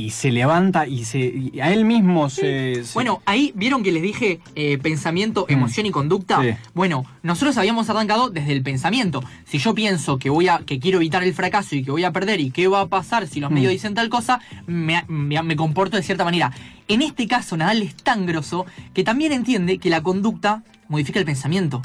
y 0.07 0.11
se 0.11 0.31
levanta 0.33 0.87
y, 0.87 1.05
se, 1.05 1.19
y 1.19 1.61
a 1.61 1.73
él 1.73 1.85
mismo 1.85 2.31
se, 2.31 2.85
se- 2.85 2.95
Bueno, 2.95 3.21
ahí 3.27 3.53
vieron 3.55 3.83
que 3.83 3.93
les 3.93 4.03
dije 4.03 4.41
eh, 4.55 4.79
pensamiento, 4.79 5.47
Mm. 5.49 5.53
emoción 5.53 5.87
y 5.87 5.91
conducta. 5.91 6.41
Sí. 6.43 6.51
Bueno, 6.75 7.05
nosotros 7.23 7.57
habíamos 7.59 7.91
arrancado 7.91 8.31
desde 8.31 8.53
el 8.53 8.63
pensamiento. 8.63 9.23
Si 9.45 9.59
yo 9.59 9.75
pienso 9.75 10.19
que 10.19 10.31
voy 10.31 10.49
a, 10.49 10.59
que 10.61 10.79
quiero 10.81 10.99
evitar 10.99 11.23
el 11.23 11.35
fracaso 11.35 11.77
y 11.77 11.85
que 11.85 11.91
voy 11.91 12.05
a 12.05 12.13
perder 12.13 12.41
y 12.41 12.51
qué 12.51 12.69
va 12.69 12.81
a 12.83 12.87
pasar 12.89 13.27
si 13.27 13.41
los 13.41 13.51
Mm. 13.51 13.55
medios 13.55 13.73
dicen 13.73 13.95
tal 13.95 14.09
cosa, 14.09 14.41
me, 14.67 15.05
me- 15.09 15.43
me 15.43 15.57
comporto 15.57 15.97
de 15.97 16.03
cierta 16.03 16.25
manera. 16.25 16.53
En 16.89 17.03
este 17.03 17.27
caso, 17.29 17.57
Nadal 17.57 17.83
es 17.83 17.95
tan 17.95 18.27
grosso 18.27 18.67
que 18.95 19.05
también 19.05 19.33
entiende 19.33 19.79
que 19.79 19.91
la 19.91 20.03
conducta 20.03 20.63
modifica 20.89 21.19
el 21.21 21.25
pensamiento. 21.27 21.83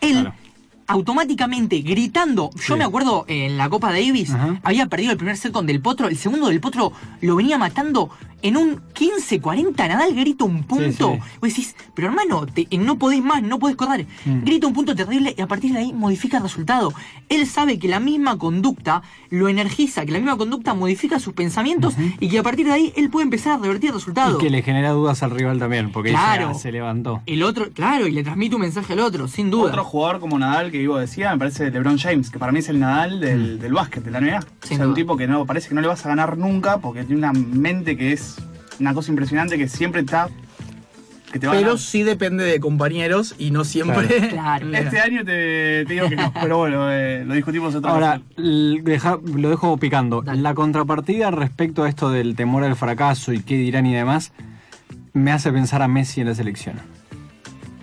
Él 0.00 0.12
Claro. 0.22 0.34
Automáticamente 0.88 1.78
gritando. 1.82 2.50
Yo 2.56 2.74
Sí. 2.74 2.74
me 2.74 2.84
acuerdo 2.84 3.24
en 3.28 3.56
la 3.56 3.68
Copa 3.68 3.92
Davis, 3.92 4.30
Ajá. 4.30 4.58
había 4.64 4.86
perdido 4.86 5.12
el 5.12 5.18
primer 5.18 5.36
set 5.36 5.52
con 5.52 5.66
Del 5.66 5.80
Potro, 5.80 6.08
el 6.08 6.16
segundo 6.16 6.48
Del 6.48 6.60
Potro 6.60 6.92
lo 7.20 7.36
venía 7.36 7.58
matando 7.58 8.10
en 8.42 8.56
un 8.56 8.80
15-40, 8.94 9.76
Nadal 9.88 10.14
grita 10.14 10.44
un 10.44 10.62
punto. 10.64 11.12
sí. 11.14 11.20
Vos 11.40 11.48
decís, 11.50 11.74
pero 11.94 12.08
hermano, 12.08 12.46
te- 12.46 12.68
no 12.78 12.98
podés 12.98 13.22
más, 13.22 13.42
no 13.42 13.58
podés 13.58 13.76
correr. 13.76 14.06
Mm. 14.24 14.44
Grita 14.44 14.66
un 14.66 14.72
punto 14.72 14.94
terrible 14.94 15.34
y 15.36 15.40
a 15.40 15.46
partir 15.46 15.72
de 15.72 15.78
ahí 15.80 15.92
modifica 15.92 16.36
el 16.38 16.42
resultado. 16.44 16.92
Él 17.28 17.46
sabe 17.46 17.78
que 17.78 17.88
la 17.88 18.00
misma 18.00 18.38
conducta 18.38 19.02
lo 19.30 19.48
energiza, 19.48 20.04
que 20.06 20.12
la 20.12 20.18
misma 20.18 20.36
conducta 20.36 20.74
modifica 20.74 21.18
sus 21.18 21.34
pensamientos 21.34 21.94
y 22.20 22.28
que 22.28 22.38
a 22.38 22.42
partir 22.42 22.66
de 22.66 22.72
ahí 22.72 22.92
él 22.96 23.10
puede 23.10 23.24
empezar 23.24 23.54
a 23.58 23.62
revertir 23.62 23.90
el 23.90 23.94
resultado. 23.94 24.38
y 24.38 24.42
que 24.42 24.50
le 24.50 24.62
genera 24.62 24.90
dudas 24.90 25.22
al 25.22 25.30
rival 25.30 25.58
también, 25.58 25.90
porque 25.92 26.10
Claro. 26.10 26.50
"Ah, 26.50 26.54
se 26.54 26.70
levantó. 26.72 27.22
El 27.26 27.42
otro, 27.42 27.70
claro, 27.72 28.06
y 28.06 28.12
le 28.12 28.22
transmite 28.22 28.54
un 28.54 28.62
mensaje 28.62 28.92
al 28.92 29.00
otro, 29.00 29.28
sin 29.28 29.50
duda. 29.50 29.68
Otro 29.70 29.84
jugador 29.84 30.20
como 30.20 30.38
Nadal 30.38 30.70
que 30.70 30.80
Ivo 30.82 30.98
decía, 30.98 31.32
me 31.32 31.38
parece 31.38 31.70
LeBron 31.70 31.98
James, 31.98 32.30
que 32.30 32.38
para 32.38 32.52
mí 32.52 32.60
es 32.60 32.68
el 32.68 32.78
Nadal 32.80 33.20
del, 33.20 33.58
del 33.58 33.72
básquet, 33.72 34.02
de 34.04 34.10
la 34.10 34.20
NBA. 34.20 34.38
O 34.40 34.66
Sin 34.66 34.80
un 34.82 34.94
tipo 34.94 35.16
que 35.16 35.26
no 35.26 35.44
parece 35.46 35.68
que 35.68 35.74
no 35.74 35.80
le 35.80 35.88
vas 35.88 36.04
a 36.04 36.08
ganar 36.08 36.38
nunca 36.38 36.78
porque 36.78 37.04
tiene 37.04 37.18
una 37.18 37.32
mente 37.32 37.96
que 37.96 38.12
es 38.12 38.36
una 38.80 38.94
cosa 38.94 39.10
impresionante 39.10 39.56
que 39.58 39.68
siempre 39.68 40.00
está. 40.02 40.28
que 41.32 41.38
te 41.38 41.46
va 41.46 41.52
a 41.52 41.56
Pero 41.56 41.76
sí 41.78 42.02
depende 42.04 42.44
de 42.44 42.58
compañeros 42.60 43.34
y 43.38 43.50
no 43.50 43.64
siempre. 43.64 44.06
Claro. 44.30 44.72
Este 44.72 45.00
año 45.00 45.24
te, 45.24 45.84
te 45.86 45.92
digo 45.92 46.08
que 46.08 46.16
no, 46.16 46.32
pero 46.32 46.58
bueno, 46.58 46.90
eh, 46.92 47.24
lo 47.26 47.34
discutimos 47.34 47.74
otra 47.74 47.90
Ahora, 47.90 48.20
vez. 48.36 48.84
deja- 48.84 49.18
lo 49.34 49.50
dejo 49.50 49.76
picando. 49.76 50.22
Dale. 50.22 50.40
La 50.40 50.54
contrapartida 50.54 51.30
respecto 51.30 51.84
a 51.84 51.88
esto 51.88 52.10
del 52.10 52.34
temor 52.36 52.64
al 52.64 52.76
fracaso 52.76 53.32
y 53.32 53.40
qué 53.42 53.56
dirán 53.56 53.84
y 53.86 53.94
demás, 53.94 54.32
me 55.12 55.32
hace 55.32 55.52
pensar 55.52 55.82
a 55.82 55.88
Messi 55.88 56.20
en 56.22 56.28
la 56.28 56.34
selección. 56.34 56.76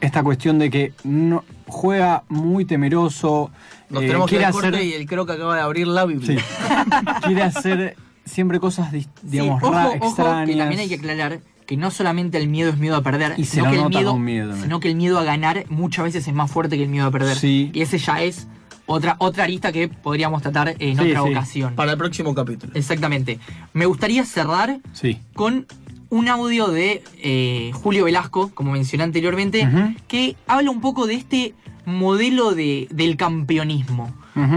Esta 0.01 0.23
cuestión 0.23 0.59
de 0.59 0.69
que 0.69 0.93
no, 1.03 1.43
juega 1.67 2.23
muy 2.29 2.65
temeroso, 2.65 3.49
Nos 3.89 4.03
eh, 4.03 4.07
tenemos 4.07 4.29
que 4.29 4.35
ir 4.35 4.39
quiere 4.41 4.53
corte 4.53 4.67
hacer, 4.69 4.83
y 4.83 4.93
el 4.93 5.05
creo 5.07 5.25
que 5.25 5.31
acaba 5.33 5.55
de 5.55 5.61
abrir 5.61 5.87
la 5.87 6.05
Biblia. 6.05 6.39
sí, 6.39 6.45
quiere 7.23 7.41
hacer 7.43 7.95
siempre 8.25 8.59
cosas, 8.59 8.91
digamos, 8.91 9.59
Sí, 9.61 9.65
ojo, 9.67 9.73
ra- 9.73 9.89
ojo, 9.99 10.15
que 10.45 10.55
también 10.55 10.79
hay 10.79 10.87
que 10.89 10.95
aclarar 10.95 11.39
que 11.65 11.77
no 11.77 11.89
solamente 11.91 12.37
el 12.37 12.47
miedo 12.47 12.69
es 12.69 12.77
miedo 12.77 12.95
a 12.95 13.01
perder, 13.01 13.33
Y 13.37 13.45
sino, 13.45 13.69
que 13.71 13.77
el 13.79 13.89
miedo, 13.89 14.55
sino 14.61 14.79
que 14.79 14.87
el 14.89 14.95
miedo 14.95 15.17
a 15.17 15.23
ganar 15.23 15.65
muchas 15.69 16.05
veces 16.05 16.27
es 16.27 16.33
más 16.33 16.51
fuerte 16.51 16.77
que 16.77 16.83
el 16.83 16.89
miedo 16.89 17.07
a 17.07 17.11
perder. 17.11 17.35
Sí. 17.37 17.71
Y 17.73 17.81
ese 17.81 17.97
ya 17.97 18.21
es 18.21 18.47
otra, 18.85 19.15
otra 19.17 19.45
arista 19.45 19.71
que 19.71 19.87
podríamos 19.87 20.43
tratar 20.43 20.75
en 20.77 20.95
Sí, 20.97 21.09
otra 21.09 21.23
sí. 21.23 21.29
ocasión. 21.31 21.73
Para 21.75 21.93
el 21.93 21.97
próximo 21.97 22.35
capítulo. 22.35 22.71
Exactamente. 22.75 23.39
Me 23.73 23.87
gustaría 23.87 24.23
cerrar 24.25 24.77
Sí. 24.93 25.17
con 25.33 25.65
un 26.09 26.27
audio 26.29 26.67
de 26.67 27.03
eh, 27.23 27.71
Julio 27.73 28.05
Velasco, 28.05 28.51
como 28.53 28.71
mencioné 28.71 29.03
anteriormente, 29.03 29.67
que 30.07 30.35
habla 30.45 30.69
un 30.69 30.81
poco 30.81 31.07
de 31.07 31.15
este 31.15 31.55
modelo 31.85 32.53
de, 32.53 32.87
del 32.91 33.17
campeonismo. 33.17 34.13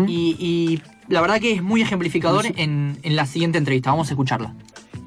Y 0.07 0.83
la 1.09 1.21
verdad 1.21 1.41
que 1.41 1.53
es 1.53 1.63
muy 1.63 1.83
ejemplificador 1.83 2.47
en, 2.57 2.99
en 3.03 3.17
la 3.17 3.27
siguiente 3.27 3.59
entrevista. 3.59 3.91
Vamos 3.91 4.09
a 4.09 4.13
escucharla. 4.13 4.55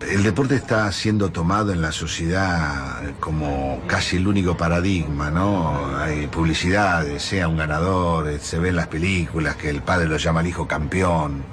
El 0.10 0.24
deporte 0.24 0.56
está 0.56 0.92
siendo 0.92 1.32
tomado 1.32 1.72
en 1.72 1.82
la 1.82 1.92
sociedad 1.92 3.14
como 3.20 3.80
casi 3.86 4.18
el 4.18 4.28
único 4.28 4.58
paradigma, 4.58 5.30
¿no? 5.30 5.96
Hay 5.96 6.26
publicidades, 6.26 7.22
sea 7.22 7.48
un 7.48 7.58
ganador, 7.58 8.28
eh, 8.28 8.40
se 8.40 8.58
ve 8.58 8.70
en 8.70 8.78
las 8.78 8.88
películas 8.88 9.58
que 9.58 9.70
el 9.70 9.84
padre 9.84 10.08
lo 10.08 10.18
llama 10.18 10.40
al 10.40 10.48
hijo 10.48 10.68
campeón. 10.68 11.44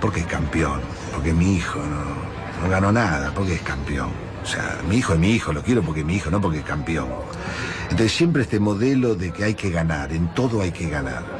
¿Por 0.00 0.12
qué 0.12 0.24
campeón? 0.24 0.80
Porque 1.12 1.32
mi 1.32 1.56
hijo 1.56 1.78
no, 1.78 2.62
no 2.64 2.70
ganó 2.70 2.90
nada, 2.90 3.32
porque 3.32 3.54
es 3.54 3.62
campeón. 3.62 4.10
O 4.42 4.46
sea, 4.46 4.80
mi 4.88 4.96
hijo 4.96 5.12
es 5.12 5.20
mi 5.20 5.30
hijo, 5.30 5.52
lo 5.52 5.62
quiero 5.62 5.82
porque 5.82 6.00
es 6.00 6.06
mi 6.06 6.16
hijo, 6.16 6.28
no 6.30 6.40
porque 6.40 6.58
es 6.58 6.64
campeón. 6.64 7.08
Entonces 7.84 8.12
siempre 8.12 8.42
este 8.42 8.58
modelo 8.58 9.14
de 9.14 9.32
que 9.32 9.44
hay 9.44 9.54
que 9.54 9.70
ganar, 9.70 10.12
en 10.12 10.34
todo 10.34 10.60
hay 10.62 10.72
que 10.72 10.88
ganar. 10.88 11.39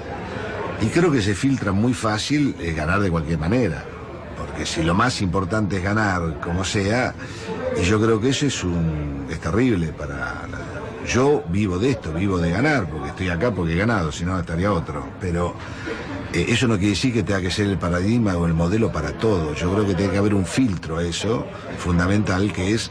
Y 0.83 0.87
creo 0.87 1.11
que 1.11 1.23
se 1.23 1.35
filtra 1.35 1.73
muy 1.73 1.95
fácil 1.95 2.57
eh, 2.59 2.73
ganar 2.73 3.01
de 3.01 3.11
cualquier 3.11 3.39
manera. 3.39 3.85
Porque 4.37 4.65
si 4.65 4.83
lo 4.83 4.95
más 4.95 5.21
importante 5.21 5.77
es 5.77 5.83
ganar, 5.83 6.41
como 6.41 6.65
sea, 6.65 7.15
y 7.81 7.85
yo 7.85 8.01
creo 8.01 8.21
que 8.21 8.31
eso 8.31 8.47
es 8.47 8.65
un 8.65 9.27
es 9.31 9.39
terrible 9.39 9.89
para 9.89 10.47
yo 11.07 11.43
vivo 11.49 11.79
de 11.79 11.91
esto, 11.91 12.13
vivo 12.13 12.39
de 12.39 12.51
ganar, 12.51 12.89
porque 12.89 13.09
estoy 13.09 13.29
acá 13.31 13.51
porque 13.51 13.73
he 13.73 13.77
ganado, 13.77 14.13
si 14.13 14.25
no 14.25 14.39
estaría 14.39 14.73
otro. 14.73 15.05
Pero 15.21 15.55
eh, 16.33 16.47
eso 16.49 16.69
no 16.69 16.77
quiere 16.77 16.91
decir 16.91 17.13
que 17.13 17.23
tenga 17.23 17.41
que 17.41 17.51
ser 17.51 17.67
el 17.67 17.79
paradigma 17.79 18.37
o 18.37 18.47
el 18.47 18.55
modelo 18.55 18.93
para 18.93 19.13
todo. 19.13 19.55
Yo 19.55 19.73
creo 19.73 19.87
que 19.87 19.95
tiene 19.95 20.13
que 20.13 20.19
haber 20.19 20.35
un 20.35 20.47
filtro 20.47 20.99
a 20.99 21.03
eso, 21.03 21.47
fundamental, 21.79 22.53
que 22.53 22.75
es 22.75 22.91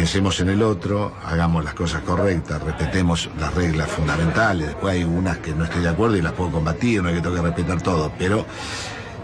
pensemos 0.00 0.38
en 0.40 0.50
el 0.50 0.62
otro, 0.62 1.14
hagamos 1.24 1.64
las 1.64 1.72
cosas 1.72 2.02
correctas, 2.02 2.62
respetemos 2.62 3.30
las 3.40 3.54
reglas 3.54 3.90
fundamentales. 3.90 4.66
Después 4.66 4.92
hay 4.92 5.04
unas 5.04 5.38
que 5.38 5.54
no 5.54 5.64
estoy 5.64 5.80
de 5.80 5.88
acuerdo 5.88 6.18
y 6.18 6.20
las 6.20 6.34
puedo 6.34 6.50
combatir, 6.50 7.02
no 7.02 7.08
hay 7.08 7.14
que 7.14 7.22
tengo 7.22 7.36
que 7.36 7.40
respetar 7.40 7.80
todo, 7.80 8.12
pero 8.18 8.44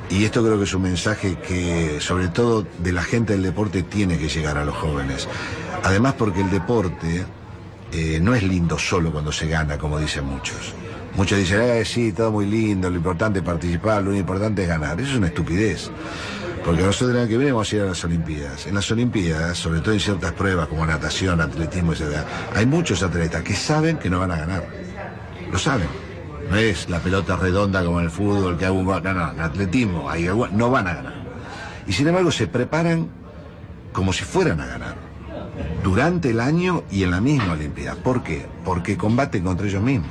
y 0.09 0.25
esto 0.25 0.43
creo 0.43 0.57
que 0.57 0.65
es 0.65 0.73
un 0.73 0.81
mensaje 0.81 1.37
que, 1.37 2.01
sobre 2.01 2.29
todo 2.29 2.67
de 2.79 2.91
la 2.91 3.03
gente 3.03 3.35
del 3.35 3.43
deporte, 3.43 3.83
tiene 3.83 4.17
que 4.17 4.31
llegar 4.31 4.57
a 4.57 4.65
los 4.65 4.75
jóvenes. 4.75 5.29
Además 5.85 6.15
porque 6.17 6.41
el 6.41 6.51
deporte 6.51 7.27
eh, 7.93 8.19
no 8.23 8.35
es 8.35 8.43
lindo 8.43 8.79
solo 8.79 9.13
cuando 9.13 9.31
se 9.31 9.49
gana, 9.49 9.77
como 9.77 9.99
dicen 9.99 10.25
muchos. 10.25 10.73
Muchos 11.17 11.39
dicen, 11.39 11.61
eh, 11.61 11.85
sí, 11.85 12.13
todo 12.13 12.33
muy 12.33 12.47
lindo, 12.47 12.89
lo 12.89 12.97
importante 12.97 13.41
es 13.41 13.45
participar, 13.45 14.03
lo 14.03 14.17
importante 14.17 14.63
es 14.63 14.69
ganar. 14.69 14.99
Eso 14.99 15.11
es 15.11 15.17
una 15.19 15.27
estupidez. 15.27 15.91
Porque 16.65 16.83
nosotros 16.83 17.11
el 17.11 17.23
año 17.23 17.29
que 17.29 17.37
viene 17.39 17.53
vamos 17.53 17.73
a 17.73 17.77
ir 17.77 17.83
a 17.83 17.87
las 17.87 18.05
Olimpiadas. 18.05 18.67
En 18.67 18.75
las 18.75 18.91
Olimpiadas, 18.91 19.59
sobre 19.59 19.81
todo 19.81 19.95
en 19.95 20.01
ciertas 20.01 20.33
pruebas 20.33 20.69
como 20.69 20.87
natación, 20.87 21.41
atletismo, 21.41 21.93
etc., 21.93 22.25
hay 22.55 22.67
muchos 22.67 23.03
atletas 23.03 23.43
que 23.43 23.55
saben 23.55 23.99
que 23.99 24.09
no 24.09 24.21
van 24.21 24.31
a 24.31 24.37
ganar. 24.37 24.65
Lo 25.51 25.59
saben. 25.59 25.89
No 26.51 26.57
es 26.57 26.89
la 26.89 27.01
pelota 27.01 27.37
redonda 27.37 27.85
como 27.85 27.99
en 27.99 28.07
el 28.07 28.11
fútbol, 28.11 28.59
que 28.59 28.67
hago 28.67 28.79
un. 28.79 28.87
No, 28.87 29.01
no, 29.01 29.33
en 29.33 29.41
atletismo 29.41 30.09
hay, 30.09 30.25
no 30.25 30.71
van 30.71 30.87
a 30.87 30.95
ganar. 30.95 31.15
Y 31.87 31.93
sin 31.93 32.07
embargo 32.07 32.31
se 32.31 32.47
preparan 32.47 33.09
como 33.93 34.13
si 34.13 34.25
fueran 34.25 34.61
a 34.61 34.67
ganar. 34.67 34.95
Durante 35.83 36.31
el 36.31 36.41
año 36.41 36.85
y 36.91 37.03
en 37.03 37.11
la 37.11 37.21
misma 37.21 37.53
Olimpiada. 37.53 37.97
¿Por 37.97 38.23
qué? 38.23 38.47
Porque 38.65 38.97
combaten 38.97 39.43
contra 39.43 39.67
ellos 39.67 39.83
mismos. 39.83 40.11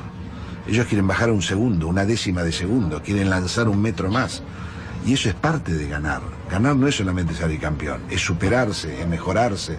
Ellos 0.68 0.86
quieren 0.86 1.08
bajar 1.08 1.32
un 1.32 1.42
segundo, 1.42 1.88
una 1.88 2.06
décima 2.06 2.44
de 2.44 2.52
segundo, 2.52 3.02
quieren 3.02 3.30
lanzar 3.30 3.68
un 3.68 3.82
metro 3.82 4.10
más. 4.10 4.44
Y 5.06 5.14
eso 5.14 5.30
es 5.30 5.36
parte 5.36 5.74
de 5.74 5.88
ganar. 5.88 6.22
Ganar 6.50 6.76
no 6.76 6.88
es 6.88 6.96
solamente 6.96 7.34
salir 7.34 7.60
campeón, 7.60 8.02
es 8.10 8.22
superarse, 8.22 9.02
es 9.02 9.08
mejorarse. 9.08 9.78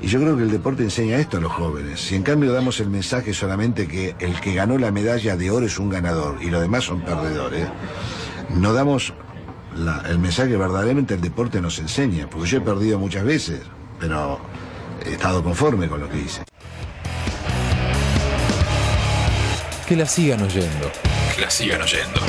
Y 0.00 0.08
yo 0.08 0.20
creo 0.20 0.36
que 0.36 0.42
el 0.42 0.50
deporte 0.50 0.82
enseña 0.82 1.18
esto 1.18 1.36
a 1.36 1.40
los 1.40 1.52
jóvenes. 1.52 2.00
Si 2.00 2.16
en 2.16 2.22
cambio 2.22 2.52
damos 2.52 2.80
el 2.80 2.90
mensaje 2.90 3.32
solamente 3.34 3.86
que 3.86 4.16
el 4.18 4.40
que 4.40 4.54
ganó 4.54 4.78
la 4.78 4.90
medalla 4.90 5.36
de 5.36 5.50
oro 5.50 5.66
es 5.66 5.78
un 5.78 5.90
ganador 5.90 6.38
y 6.42 6.50
los 6.50 6.60
demás 6.60 6.84
son 6.84 7.02
perdedores, 7.02 7.68
no 8.50 8.72
damos 8.72 9.12
el 10.08 10.18
mensaje 10.18 10.50
que 10.50 10.56
verdaderamente 10.56 11.14
el 11.14 11.20
deporte 11.20 11.60
nos 11.60 11.78
enseña. 11.78 12.28
Porque 12.28 12.48
yo 12.48 12.58
he 12.58 12.60
perdido 12.60 12.98
muchas 12.98 13.24
veces, 13.24 13.60
pero 14.00 14.40
he 15.06 15.12
estado 15.12 15.42
conforme 15.42 15.88
con 15.88 16.00
lo 16.00 16.08
que 16.08 16.18
hice. 16.18 16.42
Que 19.86 19.96
la 19.96 20.06
sigan 20.06 20.42
oyendo. 20.42 20.90
Que 21.34 21.42
la 21.42 21.50
sigan 21.50 21.82
oyendo. 21.82 22.20